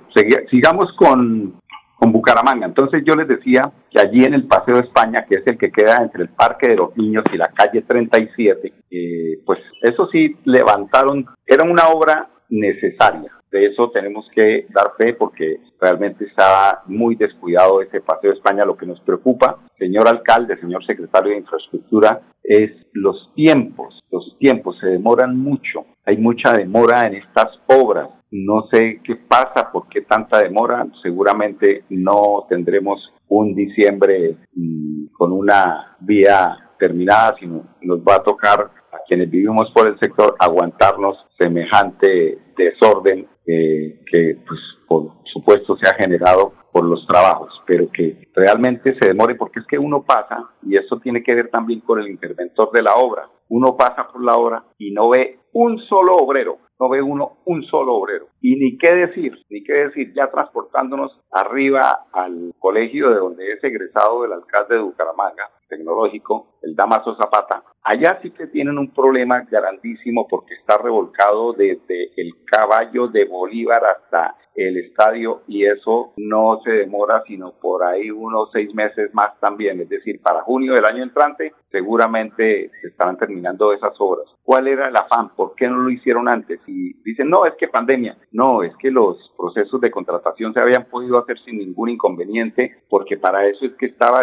sigamos 0.51 0.93
con 0.95 1.60
con 1.95 2.12
Bucaramanga. 2.12 2.65
Entonces 2.67 3.03
yo 3.05 3.15
les 3.15 3.27
decía 3.27 3.72
que 3.89 4.00
allí 4.00 4.24
en 4.24 4.34
el 4.34 4.45
Paseo 4.45 4.75
de 4.75 4.81
España, 4.81 5.25
que 5.27 5.39
es 5.39 5.48
el 5.48 5.57
que 5.57 5.72
queda 5.72 5.98
entre 6.01 6.24
el 6.24 6.29
Parque 6.29 6.67
de 6.67 6.75
los 6.75 6.95
Niños 6.98 7.24
y 7.34 7.38
la 7.38 7.48
calle 7.48 7.81
37, 7.81 8.74
eh, 8.91 9.39
pues 9.45 9.60
eso 9.81 10.07
sí 10.12 10.36
levantaron, 10.43 11.25
era 11.45 11.63
una 11.63 11.88
obra 11.88 12.29
necesaria. 12.50 13.31
De 13.50 13.67
eso 13.67 13.89
tenemos 13.91 14.27
que 14.36 14.67
dar 14.69 14.91
fe 14.98 15.13
porque 15.13 15.62
realmente 15.79 16.25
estaba 16.25 16.84
muy 16.88 17.15
descuidado 17.15 17.81
ese 17.81 18.01
Paseo 18.01 18.31
de 18.31 18.38
España. 18.38 18.65
Lo 18.65 18.75
que 18.75 18.86
nos 18.86 19.00
preocupa, 19.00 19.60
señor 19.79 20.07
alcalde, 20.07 20.60
señor 20.60 20.86
secretario 20.86 21.31
de 21.31 21.39
Infraestructura, 21.39 22.22
es 22.43 22.72
los 22.91 23.31
tiempos. 23.34 24.03
Los 24.12 24.38
tiempos 24.39 24.77
se 24.79 24.88
demoran 24.88 25.38
mucho. 25.38 25.86
Hay 26.05 26.17
mucha 26.17 26.53
demora 26.53 27.05
en 27.05 27.15
estas 27.15 27.59
obras. 27.67 28.09
No 28.31 28.67
sé 28.71 29.01
qué 29.03 29.15
pasa, 29.15 29.71
por 29.71 29.88
qué 29.89 30.01
tanta 30.01 30.39
demora. 30.39 30.85
Seguramente 31.01 31.83
no 31.89 32.45
tendremos 32.50 33.12
un 33.27 33.55
diciembre 33.55 34.38
mm, 34.53 35.07
con 35.17 35.31
una 35.31 35.95
vía 36.00 36.57
terminada, 36.77 37.35
sino 37.39 37.63
nos 37.81 38.00
va 38.00 38.15
a 38.15 38.24
tocar 38.24 38.59
a 38.59 38.97
quienes 39.07 39.29
vivimos 39.29 39.71
por 39.71 39.88
el 39.88 39.97
sector 40.00 40.35
aguantarnos 40.39 41.17
semejante 41.38 42.39
desorden 42.57 43.27
eh, 43.47 44.01
que, 44.12 44.38
pues, 44.47 44.59
por 44.88 45.12
supuesto, 45.25 45.77
se 45.77 45.89
ha 45.89 45.93
generado 45.93 46.53
por 46.75 46.84
los 46.84 47.08
trabajos, 47.08 47.63
pero 47.65 47.89
que 47.89 48.27
realmente 48.36 48.98
se 49.00 49.08
demore 49.08 49.36
porque 49.36 49.62
es 49.62 49.65
que 49.65 49.79
uno 49.79 50.03
pasa, 50.03 50.50
y 50.62 50.75
eso 50.75 51.00
tiene 51.00 51.24
que 51.24 51.34
ver 51.34 51.50
también 51.50 51.79
con 51.79 52.01
el 52.01 52.10
interventor 52.10 52.70
de 52.74 52.84
la 52.84 52.96
obra, 52.96 53.29
uno 53.48 53.77
pasa 53.77 54.05
por 54.12 54.22
la 54.22 54.36
obra 54.36 54.62
y 54.77 54.91
no 54.91 55.08
ve 55.08 55.39
un 55.53 55.79
solo 55.88 56.17
obrero 56.17 56.58
no 56.79 56.89
ve 56.89 57.01
uno 57.01 57.38
un 57.46 57.63
solo 57.63 57.96
obrero. 57.96 58.27
Y 58.41 58.55
ni 58.55 58.77
qué 58.77 58.94
decir, 58.94 59.38
ni 59.50 59.63
qué 59.63 59.74
decir, 59.74 60.13
ya 60.13 60.29
transportándonos 60.29 61.20
arriba 61.32 62.08
al 62.12 62.53
colegio 62.60 63.10
de 63.10 63.15
donde 63.15 63.53
es 63.53 63.63
egresado 63.63 64.25
el 64.25 64.34
alcalde 64.34 64.75
de 64.75 64.82
Bucaramanga, 64.82 65.50
tecnológico, 65.70 66.54
el 66.65 66.75
Damaso 66.75 67.15
Zapata, 67.15 67.63
allá 67.84 68.19
sí 68.22 68.31
que 68.31 68.48
tienen 68.48 68.77
un 68.77 68.91
problema 68.91 69.41
grandísimo 69.50 70.27
porque 70.27 70.55
está 70.55 70.77
revolcado 70.77 71.53
desde 71.53 72.12
el 72.17 72.34
caballo 72.45 73.07
de 73.07 73.25
Bolívar 73.25 73.83
hasta 73.85 74.35
el 74.55 74.77
estadio 74.77 75.42
y 75.48 75.66
eso 75.66 76.13
no 76.18 76.61
se 76.63 76.72
demora 76.72 77.24
sino 77.27 77.51
por 77.61 77.83
ahí 77.83 78.09
unos 78.09 78.50
seis 78.53 78.74
meses 78.74 79.13
más 79.13 79.37
también, 79.39 79.81
es 79.81 79.89
decir, 79.89 80.22
para 80.22 80.42
junio 80.42 80.74
del 80.74 80.85
año 80.85 81.03
entrante 81.03 81.53
seguramente 81.70 82.72
se 82.81 82.87
estarán 82.87 83.18
terminando 83.18 83.74
esas 83.74 83.94
obras. 84.00 84.25
¿Cuál 84.44 84.68
era 84.68 84.87
el 84.87 84.96
afán? 84.96 85.35
¿Por 85.35 85.55
qué 85.55 85.68
no 85.68 85.77
lo 85.77 85.89
hicieron 85.89 86.29
antes? 86.29 86.61
Y 86.68 86.94
dicen, 87.03 87.29
no, 87.29 87.46
es 87.46 87.55
que 87.55 87.68
pandemia. 87.68 88.18
No, 88.31 88.63
es 88.63 88.74
que 88.77 88.92
los 88.92 89.18
procesos 89.37 89.81
de 89.81 89.92
contratación 89.92 90.53
se 90.53 90.61
habían 90.61 90.85
podido 90.85 91.18
hacer 91.18 91.37
sin 91.39 91.57
ningún 91.57 91.89
inconveniente 91.89 92.77
porque 92.89 93.18
para 93.18 93.46
eso 93.46 93.66
es 93.66 93.74
que 93.74 93.87
estaba, 93.87 94.22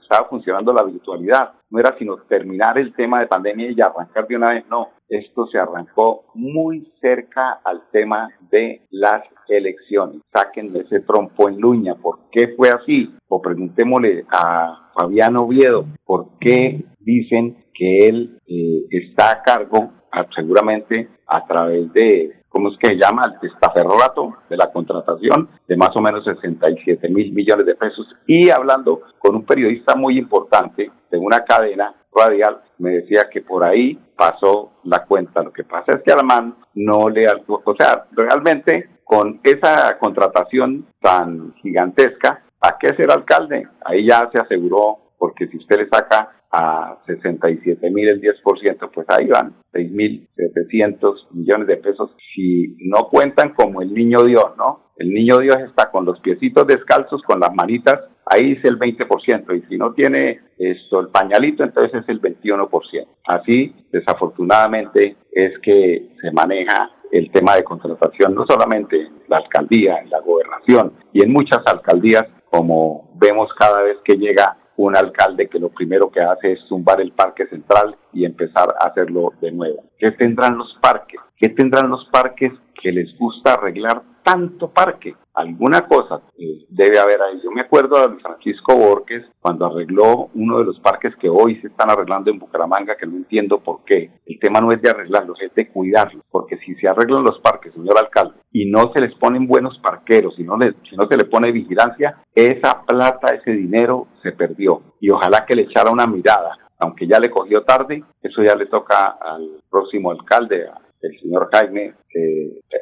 estaba 0.00 0.28
funcionando 0.28 0.72
la 0.72 0.84
virtualidad. 0.84 1.52
No 1.74 1.80
era 1.80 1.98
sino 1.98 2.18
terminar 2.28 2.78
el 2.78 2.94
tema 2.94 3.18
de 3.18 3.26
pandemia 3.26 3.72
y 3.72 3.80
arrancar 3.80 4.28
de 4.28 4.36
una 4.36 4.50
vez, 4.50 4.64
no 4.70 4.90
esto 5.08 5.48
se 5.48 5.58
arrancó 5.58 6.26
muy 6.34 6.92
cerca 7.00 7.60
al 7.64 7.82
tema 7.90 8.28
de 8.48 8.82
las 8.92 9.24
elecciones. 9.48 10.22
Saquen 10.32 10.74
ese 10.76 11.00
trompo 11.00 11.48
en 11.48 11.60
luña. 11.60 11.96
¿Por 11.96 12.30
qué 12.30 12.54
fue 12.56 12.68
así? 12.68 13.12
O 13.26 13.42
preguntémosle 13.42 14.24
a 14.30 14.92
Fabián 14.94 15.36
Oviedo, 15.36 15.86
¿por 16.04 16.38
qué 16.38 16.84
dicen 17.00 17.64
que 17.74 18.06
él 18.06 18.38
eh, 18.46 18.84
está 18.90 19.32
a 19.32 19.42
cargo, 19.42 19.90
seguramente 20.32 21.08
a 21.26 21.44
través 21.44 21.92
de 21.92 22.44
¿cómo 22.54 22.68
es 22.68 22.78
que 22.78 22.90
se 22.90 22.96
llama? 22.96 23.22
El 23.26 23.40
testaferrato 23.40 24.32
de 24.48 24.56
la 24.56 24.70
contratación 24.70 25.48
de 25.66 25.76
más 25.76 25.90
o 25.96 26.00
menos 26.00 26.24
67 26.24 27.08
mil 27.08 27.32
millones 27.32 27.66
de 27.66 27.74
pesos. 27.74 28.06
Y 28.28 28.48
hablando 28.48 29.00
con 29.18 29.34
un 29.34 29.44
periodista 29.44 29.96
muy 29.96 30.16
importante 30.16 30.88
de 31.14 31.20
una 31.20 31.44
cadena 31.44 31.94
radial, 32.14 32.60
me 32.78 32.90
decía 32.90 33.28
que 33.32 33.40
por 33.40 33.64
ahí 33.64 33.98
pasó 34.16 34.72
la 34.84 35.04
cuenta. 35.04 35.42
Lo 35.42 35.52
que 35.52 35.64
pasa 35.64 35.92
es 35.92 36.02
que 36.02 36.12
Alamán 36.12 36.56
no 36.74 37.08
le... 37.08 37.26
O 37.46 37.74
sea, 37.76 38.06
realmente 38.12 38.90
con 39.04 39.40
esa 39.42 39.98
contratación 39.98 40.86
tan 41.00 41.54
gigantesca, 41.56 42.42
¿a 42.60 42.78
qué 42.78 42.94
ser 42.94 43.10
alcalde? 43.10 43.68
Ahí 43.84 44.08
ya 44.08 44.28
se 44.32 44.40
aseguró, 44.40 44.98
porque 45.18 45.46
si 45.48 45.58
usted 45.58 45.78
le 45.78 45.88
saca 45.88 46.30
a 46.50 46.98
67 47.06 47.90
mil 47.90 48.08
el 48.08 48.20
10%, 48.20 48.90
pues 48.92 49.06
ahí 49.10 49.26
van 49.26 49.54
6 49.72 49.90
mil 49.90 50.28
700 50.36 51.28
millones 51.32 51.66
de 51.66 51.76
pesos 51.78 52.14
si 52.34 52.76
no 52.80 53.08
cuentan 53.08 53.54
como 53.54 53.82
el 53.82 53.92
niño 53.92 54.22
Dios, 54.22 54.56
¿no? 54.56 54.92
El 54.96 55.10
niño 55.10 55.38
Dios 55.38 55.58
está 55.58 55.90
con 55.90 56.04
los 56.04 56.20
piecitos 56.20 56.66
descalzos, 56.66 57.22
con 57.22 57.40
las 57.40 57.52
manitas, 57.54 58.00
ahí 58.26 58.52
es 58.52 58.64
el 58.64 58.78
20%, 58.78 59.56
y 59.56 59.62
si 59.68 59.76
no 59.76 59.92
tiene 59.92 60.40
el 60.58 60.78
pañalito, 61.12 61.64
entonces 61.64 62.02
es 62.02 62.08
el 62.08 62.20
21%. 62.20 63.06
Así, 63.26 63.74
desafortunadamente, 63.92 65.16
es 65.32 65.58
que 65.60 66.10
se 66.20 66.30
maneja 66.32 66.90
el 67.10 67.30
tema 67.30 67.54
de 67.54 67.64
contratación, 67.64 68.34
no 68.34 68.44
solamente 68.46 69.00
en 69.00 69.12
la 69.28 69.38
alcaldía, 69.38 69.98
en 69.98 70.10
la 70.10 70.20
gobernación 70.20 70.92
y 71.12 71.22
en 71.22 71.32
muchas 71.32 71.60
alcaldías, 71.66 72.24
como 72.50 73.10
vemos 73.14 73.52
cada 73.54 73.82
vez 73.82 73.98
que 74.04 74.16
llega 74.16 74.56
un 74.76 74.96
alcalde 74.96 75.48
que 75.48 75.58
lo 75.58 75.68
primero 75.68 76.10
que 76.10 76.20
hace 76.20 76.52
es 76.52 76.66
tumbar 76.68 77.00
el 77.00 77.12
parque 77.12 77.46
central 77.46 77.96
y 78.12 78.24
empezar 78.24 78.74
a 78.80 78.88
hacerlo 78.88 79.32
de 79.40 79.52
nuevo. 79.52 79.84
¿Qué 79.98 80.10
tendrán 80.12 80.58
los 80.58 80.76
parques? 80.80 81.20
¿Qué 81.36 81.48
tendrán 81.50 81.90
los 81.90 82.04
parques 82.06 82.52
que 82.84 82.92
les 82.92 83.16
gusta 83.18 83.54
arreglar 83.54 84.02
tanto 84.22 84.68
parque? 84.68 85.14
Alguna 85.32 85.88
cosa 85.88 86.20
eh, 86.38 86.66
debe 86.68 86.98
haber 86.98 87.20
ahí. 87.22 87.40
Yo 87.42 87.50
me 87.50 87.62
acuerdo 87.62 87.96
de 88.06 88.20
Francisco 88.20 88.76
Borges 88.76 89.24
cuando 89.40 89.64
arregló 89.64 90.28
uno 90.34 90.58
de 90.58 90.66
los 90.66 90.78
parques 90.80 91.16
que 91.16 91.30
hoy 91.30 91.56
se 91.62 91.68
están 91.68 91.90
arreglando 91.90 92.30
en 92.30 92.38
Bucaramanga, 92.38 92.96
que 92.96 93.06
no 93.06 93.16
entiendo 93.16 93.58
por 93.60 93.84
qué. 93.84 94.10
El 94.26 94.38
tema 94.38 94.60
no 94.60 94.70
es 94.70 94.82
de 94.82 94.90
arreglarlos, 94.90 95.40
es 95.40 95.54
de 95.54 95.68
cuidarlos, 95.68 96.22
porque 96.30 96.58
si 96.58 96.74
se 96.74 96.86
arreglan 96.86 97.24
los 97.24 97.40
parques, 97.40 97.72
señor 97.72 97.98
alcalde, 97.98 98.34
y 98.52 98.70
no 98.70 98.92
se 98.94 99.00
les 99.00 99.14
ponen 99.14 99.46
buenos 99.46 99.78
parqueros, 99.78 100.36
si 100.36 100.44
no 100.44 100.58
se 100.58 101.16
le 101.16 101.24
pone 101.24 101.50
vigilancia, 101.50 102.22
esa 102.34 102.82
plata, 102.86 103.34
ese 103.34 103.52
dinero 103.52 104.08
se 104.22 104.32
perdió. 104.32 104.82
Y 105.00 105.08
ojalá 105.08 105.46
que 105.46 105.56
le 105.56 105.62
echara 105.62 105.90
una 105.90 106.06
mirada 106.06 106.58
aunque 106.78 107.06
ya 107.06 107.18
le 107.18 107.30
cogió 107.30 107.62
tarde, 107.62 108.04
eso 108.22 108.42
ya 108.42 108.54
le 108.54 108.66
toca 108.66 109.16
al 109.20 109.62
próximo 109.70 110.10
alcalde, 110.10 110.68
el 111.04 111.20
señor 111.20 111.48
Jaime, 111.52 111.94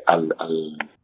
al, 0.06 0.34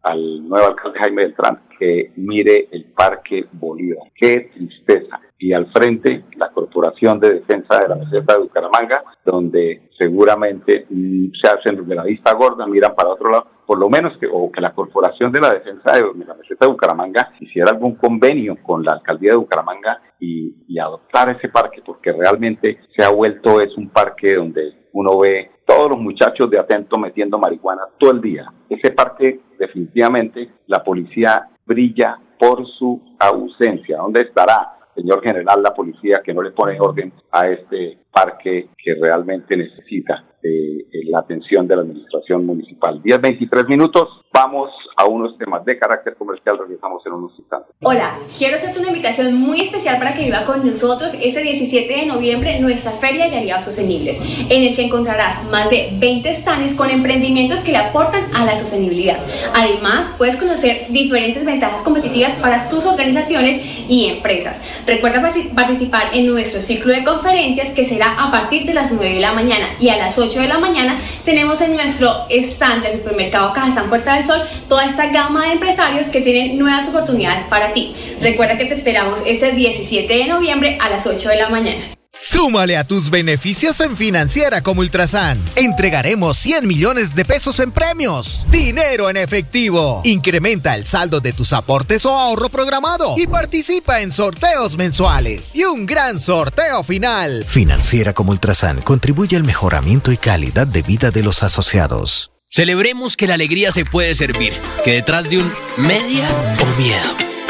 al, 0.03 0.49
nuevo 0.49 0.69
alcalde 0.69 0.99
Jaime 1.01 1.25
Beltrán, 1.25 1.61
que 1.79 2.13
mire 2.17 2.69
el 2.71 2.85
Parque 2.87 3.47
Bolívar. 3.53 4.09
Qué 4.15 4.51
tristeza. 4.55 5.21
Y 5.39 5.53
al 5.53 5.71
frente, 5.73 6.25
la 6.37 6.51
Corporación 6.51 7.21
de 7.21 7.35
Defensa 7.35 7.79
de 7.79 7.89
la 7.89 7.95
Meseta 7.95 8.35
de 8.35 8.41
Bucaramanga, 8.41 9.05
donde 9.25 9.89
seguramente 9.97 10.87
mm, 10.91 11.29
se 11.41 11.49
hacen 11.49 11.87
de 11.87 11.95
la 11.95 12.03
vista 12.03 12.35
gorda, 12.35 12.67
miran 12.67 12.95
para 12.97 13.11
otro 13.11 13.31
lado, 13.31 13.47
por 13.65 13.79
lo 13.79 13.89
menos 13.89 14.17
que, 14.19 14.27
o 14.27 14.51
que 14.51 14.61
la 14.61 14.75
Corporación 14.75 15.31
de 15.31 15.41
la 15.41 15.53
Defensa 15.53 15.93
de 15.93 16.03
la 16.27 16.35
Meseta 16.35 16.67
de 16.67 16.73
Bucaramanga 16.73 17.33
hiciera 17.39 17.71
algún 17.71 17.95
convenio 17.95 18.57
con 18.63 18.85
la 18.85 18.95
Alcaldía 18.95 19.33
de 19.33 19.37
Bucaramanga 19.37 20.01
y, 20.19 20.57
y 20.67 20.79
adoptar 20.79 21.31
ese 21.31 21.49
parque, 21.49 21.83
porque 21.85 22.13
realmente 22.13 22.81
se 22.97 23.05
ha 23.05 23.11
vuelto, 23.11 23.61
es 23.61 23.77
un 23.77 23.91
parque 23.91 24.35
donde 24.35 24.78
uno 24.99 25.17
ve 25.17 25.53
todos 25.65 25.91
los 25.91 26.01
muchachos 26.01 26.51
de 26.51 26.59
Atento 26.59 26.99
metiendo 26.99 27.39
marihuana 27.39 27.83
todo 27.99 28.11
el 28.11 28.21
día. 28.21 28.53
Ese 28.69 28.91
parque, 28.91 29.39
definitivamente, 29.57 30.51
la 30.67 30.83
policía 30.83 31.49
brilla 31.65 32.19
por 32.37 32.67
su 32.67 33.01
ausencia. 33.21 33.99
¿Dónde 33.99 34.23
estará, 34.23 34.77
señor 34.97 35.23
general, 35.23 35.63
la 35.63 35.73
policía 35.73 36.21
que 36.25 36.35
no 36.35 36.43
le 36.43 36.51
pone 36.51 36.81
orden 36.81 37.13
a 37.31 37.47
este 37.47 37.99
parque 38.13 38.69
que 38.83 38.95
realmente 38.95 39.57
necesita 39.57 40.25
eh, 40.43 40.87
la 41.11 41.21
atención 41.21 41.67
de 41.67 41.75
la 41.75 41.83
administración 41.83 42.47
municipal. 42.47 43.03
10, 43.03 43.21
23 43.21 43.69
minutos, 43.69 44.09
vamos 44.33 44.71
a 44.97 45.05
unos 45.07 45.37
temas 45.37 45.65
de 45.65 45.79
carácter 45.79 46.15
comercial, 46.17 46.59
regresamos 46.59 47.05
en 47.07 47.13
unos 47.13 47.33
instantes. 47.39 47.75
Hola, 47.83 48.19
quiero 48.37 48.57
hacerte 48.57 48.79
una 48.79 48.89
invitación 48.89 49.35
muy 49.35 49.61
especial 49.61 49.99
para 49.99 50.15
que 50.15 50.25
viva 50.25 50.45
con 50.45 50.65
nosotros 50.65 51.15
ese 51.21 51.41
17 51.41 51.93
de 51.93 52.07
noviembre 52.07 52.61
nuestra 52.61 52.93
Feria 52.93 53.29
de 53.29 53.39
Aliados 53.39 53.65
Sostenibles, 53.65 54.21
en 54.49 54.63
el 54.63 54.77
que 54.77 54.85
encontrarás 54.85 55.45
más 55.51 55.71
de 55.71 55.97
20 55.99 56.35
stands 56.37 56.75
con 56.75 56.91
emprendimientos 56.91 57.63
que 57.63 57.73
le 57.73 57.79
aportan 57.79 58.23
a 58.35 58.45
la 58.45 58.55
sostenibilidad. 58.55 59.19
Además, 59.55 60.15
puedes 60.19 60.37
conocer 60.37 60.87
diferentes 60.91 61.45
ventajas 61.45 61.83
competitivas 61.83 62.35
para 62.37 62.69
tus 62.69 62.87
organizaciones 62.87 63.61
y 63.89 64.07
empresas. 64.07 64.63
Recuerda 64.87 65.21
participar 65.55 66.15
en 66.15 66.27
nuestro 66.27 66.61
ciclo 66.61 66.93
de 66.93 67.05
conferencias 67.05 67.73
que 67.73 67.85
a 68.03 68.31
partir 68.31 68.67
de 68.67 68.75
las 68.75 68.93
9 68.93 69.15
de 69.15 69.21
la 69.21 69.33
mañana 69.33 69.67
y 69.81 69.89
a 69.89 69.97
las 69.97 70.19
8 70.19 70.41
de 70.41 70.49
la 70.49 70.59
mañana 70.59 70.99
tenemos 71.25 71.61
en 71.61 71.75
nuestro 71.75 72.27
stand 72.31 72.83
del 72.83 72.93
supermercado 72.93 73.53
Cajazán 73.53 73.89
Puerta 73.89 74.15
del 74.15 74.25
Sol 74.25 74.43
toda 74.69 74.85
esta 74.85 75.07
gama 75.07 75.47
de 75.47 75.53
empresarios 75.53 76.07
que 76.07 76.21
tienen 76.21 76.59
nuevas 76.59 76.89
oportunidades 76.89 77.43
para 77.45 77.73
ti. 77.73 77.93
Recuerda 78.21 78.57
que 78.57 78.67
te 78.67 78.75
esperamos 78.75 79.21
este 79.27 79.53
17 79.53 80.13
de 80.13 80.27
noviembre 80.27 80.79
a 80.81 80.89
las 80.91 81.07
8 81.07 81.29
de 81.29 81.37
la 81.37 81.49
mañana. 81.49 81.98
Súmale 82.21 82.77
a 82.77 82.83
tus 82.83 83.11
beneficios 83.11 83.81
en 83.81 83.97
Financiera 83.97 84.61
como 84.61 84.81
Ultrasan. 84.81 85.41
Entregaremos 85.55 86.37
100 86.39 86.67
millones 86.67 87.15
de 87.15 87.25
pesos 87.25 87.61
en 87.61 87.71
premios. 87.71 88.45
Dinero 88.51 89.09
en 89.09 89.17
efectivo. 89.17 90.03
Incrementa 90.05 90.75
el 90.75 90.85
saldo 90.85 91.21
de 91.21 91.33
tus 91.33 91.53
aportes 91.53 92.05
o 92.05 92.17
ahorro 92.17 92.49
programado 92.49 93.15
y 93.17 93.29
participa 93.29 94.01
en 94.01 94.11
sorteos 94.11 94.77
mensuales. 94.77 95.55
Y 95.55 95.63
un 95.63 95.87
gran 95.87 96.19
sorteo 96.19 96.83
final. 96.83 97.45
Financiera 97.47 98.13
como 98.13 98.33
Ultrasan 98.33 98.81
contribuye 98.81 99.37
al 99.37 99.45
mejoramiento 99.45 100.11
y 100.11 100.17
calidad 100.17 100.67
de 100.67 100.83
vida 100.83 101.13
de 101.13 101.23
los 101.23 101.45
asociados. 101.45 102.33
Celebremos 102.51 103.17
que 103.17 103.29
la 103.29 103.35
alegría 103.35 103.71
se 103.71 103.85
puede 103.85 104.15
servir, 104.17 104.53
que 104.85 104.95
detrás 104.95 105.31
de 105.31 105.39
un 105.39 105.53
media 105.77 106.29
o 106.61 106.81
miedo 106.81 107.28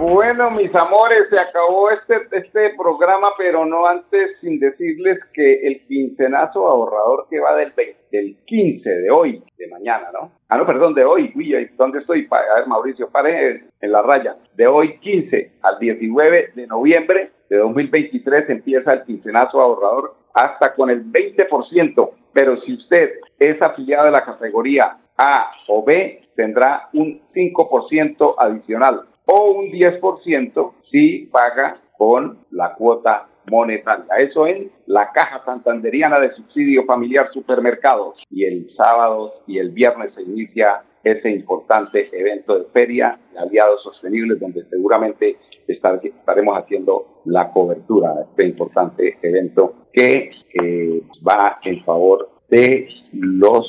Bueno, 0.00 0.50
mis 0.52 0.74
amores, 0.74 1.28
se 1.28 1.38
acabó 1.38 1.90
este, 1.90 2.14
este 2.32 2.70
programa, 2.70 3.32
pero 3.36 3.66
no 3.66 3.86
antes 3.86 4.30
sin 4.40 4.58
decirles 4.58 5.18
que 5.34 5.66
el 5.66 5.86
quincenazo 5.86 6.66
ahorrador 6.66 7.26
que 7.28 7.38
va 7.38 7.54
del, 7.54 7.74
del 8.10 8.38
15 8.46 8.88
de 8.88 9.10
hoy, 9.10 9.44
de 9.58 9.68
mañana, 9.68 10.08
¿no? 10.10 10.32
Ah, 10.48 10.56
no, 10.56 10.64
perdón, 10.64 10.94
de 10.94 11.04
hoy. 11.04 11.30
Uy, 11.36 11.54
¿dónde 11.76 11.98
estoy? 11.98 12.26
A 12.30 12.60
ver, 12.60 12.66
Mauricio, 12.66 13.10
pare 13.10 13.64
en 13.78 13.92
la 13.92 14.00
raya. 14.00 14.36
De 14.54 14.66
hoy 14.66 14.98
15 15.00 15.52
al 15.60 15.78
19 15.78 16.52
de 16.54 16.66
noviembre 16.66 17.32
de 17.50 17.58
2023 17.58 18.48
empieza 18.48 18.94
el 18.94 19.04
quincenazo 19.04 19.60
ahorrador 19.60 20.14
hasta 20.32 20.74
con 20.76 20.88
el 20.88 21.12
20%. 21.12 22.10
Pero 22.32 22.58
si 22.62 22.72
usted 22.72 23.10
es 23.38 23.60
afiliado 23.60 24.06
de 24.06 24.12
la 24.12 24.24
categoría 24.24 24.96
A 25.18 25.50
o 25.68 25.84
B, 25.84 26.22
tendrá 26.34 26.88
un 26.94 27.20
5% 27.34 28.34
adicional 28.38 29.09
o 29.32 29.52
un 29.52 29.70
10% 29.70 30.72
si 30.90 31.28
paga 31.30 31.80
con 31.96 32.38
la 32.50 32.74
cuota 32.74 33.28
monetaria. 33.48 34.06
Eso 34.18 34.46
en 34.46 34.70
la 34.86 35.10
Caja 35.12 35.42
Santanderiana 35.44 36.18
de 36.18 36.32
Subsidio 36.34 36.84
Familiar 36.84 37.30
Supermercados. 37.32 38.16
Y 38.30 38.44
el 38.44 38.70
sábado 38.76 39.34
y 39.46 39.58
el 39.58 39.70
viernes 39.70 40.12
se 40.14 40.22
inicia 40.22 40.82
ese 41.04 41.30
importante 41.30 42.08
evento 42.12 42.58
de 42.58 42.64
feria 42.66 43.18
de 43.32 43.38
aliados 43.38 43.82
sostenibles 43.82 44.38
donde 44.38 44.64
seguramente 44.68 45.36
estaremos 45.66 46.58
haciendo 46.58 47.22
la 47.24 47.52
cobertura 47.52 48.14
de 48.14 48.22
este 48.22 48.44
importante 48.44 49.16
evento 49.22 49.86
que 49.92 50.30
eh, 50.54 51.02
va 51.26 51.58
en 51.64 51.82
favor 51.84 52.28
de 52.48 52.88
los 53.12 53.66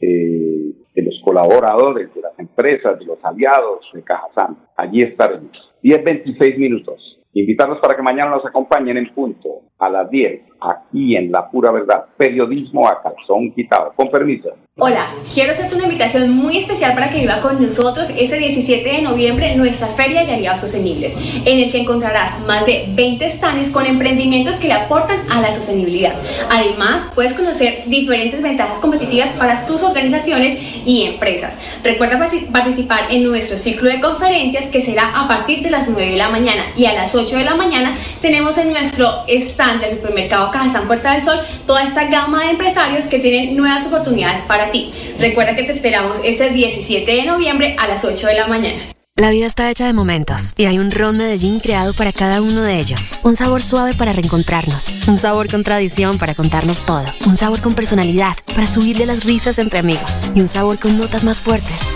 eh, 0.00 0.72
de 0.96 1.02
los 1.02 1.20
colaboradores, 1.22 2.12
de 2.14 2.22
las 2.22 2.36
empresas, 2.38 2.98
de 2.98 3.04
los 3.04 3.22
aliados 3.22 3.86
de 3.92 4.02
Cajazán. 4.02 4.56
Allí 4.76 5.02
estaremos. 5.02 5.50
10-26 5.82 6.56
minutos. 6.56 7.15
Invitarlos 7.36 7.80
para 7.80 7.94
que 7.94 8.02
mañana 8.02 8.30
nos 8.30 8.46
acompañen 8.46 8.96
en 8.96 9.12
punto 9.12 9.60
a 9.78 9.90
las 9.90 10.10
10, 10.10 10.40
aquí 10.58 11.16
en 11.16 11.30
La 11.30 11.50
Pura 11.50 11.70
Verdad. 11.70 12.06
Periodismo 12.16 12.88
a 12.88 13.02
calzón 13.02 13.52
quitado. 13.52 13.92
Con 13.94 14.10
permiso. 14.10 14.54
Hola, 14.78 15.06
quiero 15.32 15.52
hacerte 15.52 15.74
una 15.74 15.84
invitación 15.84 16.30
muy 16.30 16.58
especial 16.58 16.94
para 16.94 17.10
que 17.10 17.20
viva 17.20 17.40
con 17.40 17.62
nosotros 17.62 18.10
ese 18.10 18.36
17 18.36 18.86
de 18.86 19.02
noviembre 19.02 19.54
nuestra 19.56 19.88
Feria 19.88 20.24
de 20.24 20.32
Aliados 20.32 20.60
Sostenibles, 20.62 21.16
en 21.46 21.60
el 21.60 21.72
que 21.72 21.80
encontrarás 21.80 22.38
más 22.40 22.66
de 22.66 22.86
20 22.94 23.30
stands 23.30 23.70
con 23.70 23.86
emprendimientos 23.86 24.56
que 24.56 24.68
le 24.68 24.74
aportan 24.74 25.20
a 25.30 25.40
la 25.40 25.50
sostenibilidad. 25.50 26.14
Además, 26.50 27.10
puedes 27.14 27.32
conocer 27.32 27.84
diferentes 27.86 28.42
ventajas 28.42 28.78
competitivas 28.78 29.32
para 29.32 29.64
tus 29.64 29.82
organizaciones 29.82 30.58
y 30.84 31.04
empresas. 31.04 31.58
Recuerda 31.82 32.18
participar 32.52 33.10
en 33.10 33.24
nuestro 33.24 33.56
ciclo 33.56 33.88
de 33.88 34.00
conferencias 34.00 34.68
que 34.68 34.82
será 34.82 35.22
a 35.22 35.26
partir 35.26 35.62
de 35.62 35.70
las 35.70 35.88
9 35.88 36.10
de 36.10 36.16
la 36.18 36.28
mañana 36.28 36.64
y 36.76 36.84
a 36.84 36.92
las 36.92 37.14
8 37.14 37.25
de 37.34 37.44
la 37.44 37.56
mañana 37.56 37.96
tenemos 38.20 38.56
en 38.56 38.70
nuestro 38.70 39.24
stand 39.26 39.80
del 39.80 39.96
supermercado 39.96 40.52
Cajazán 40.52 40.86
Puerta 40.86 41.12
del 41.12 41.24
Sol 41.24 41.40
toda 41.66 41.82
esta 41.82 42.04
gama 42.04 42.44
de 42.44 42.50
empresarios 42.50 43.04
que 43.06 43.18
tienen 43.18 43.56
nuevas 43.56 43.84
oportunidades 43.84 44.42
para 44.42 44.70
ti. 44.70 44.92
Recuerda 45.18 45.56
que 45.56 45.64
te 45.64 45.72
esperamos 45.72 46.18
este 46.22 46.50
17 46.50 47.10
de 47.10 47.24
noviembre 47.24 47.74
a 47.78 47.88
las 47.88 48.04
8 48.04 48.28
de 48.28 48.34
la 48.34 48.46
mañana. 48.46 48.80
La 49.16 49.30
vida 49.30 49.46
está 49.46 49.70
hecha 49.70 49.86
de 49.86 49.92
momentos 49.92 50.52
y 50.56 50.66
hay 50.66 50.78
un 50.78 50.90
ron 50.90 51.16
Medellín 51.16 51.58
creado 51.58 51.94
para 51.94 52.12
cada 52.12 52.42
uno 52.42 52.62
de 52.62 52.78
ellos. 52.78 53.14
Un 53.24 53.34
sabor 53.34 53.62
suave 53.62 53.92
para 53.94 54.12
reencontrarnos, 54.12 55.08
un 55.08 55.18
sabor 55.18 55.50
con 55.50 55.64
tradición 55.64 56.18
para 56.18 56.34
contarnos 56.34 56.84
todo, 56.86 57.04
un 57.26 57.36
sabor 57.36 57.60
con 57.60 57.74
personalidad 57.74 58.36
para 58.54 58.66
subirle 58.66 59.06
las 59.06 59.24
risas 59.24 59.58
entre 59.58 59.80
amigos 59.80 60.30
y 60.34 60.40
un 60.40 60.48
sabor 60.48 60.78
con 60.78 60.96
notas 60.96 61.24
más 61.24 61.40
fuertes 61.40 61.95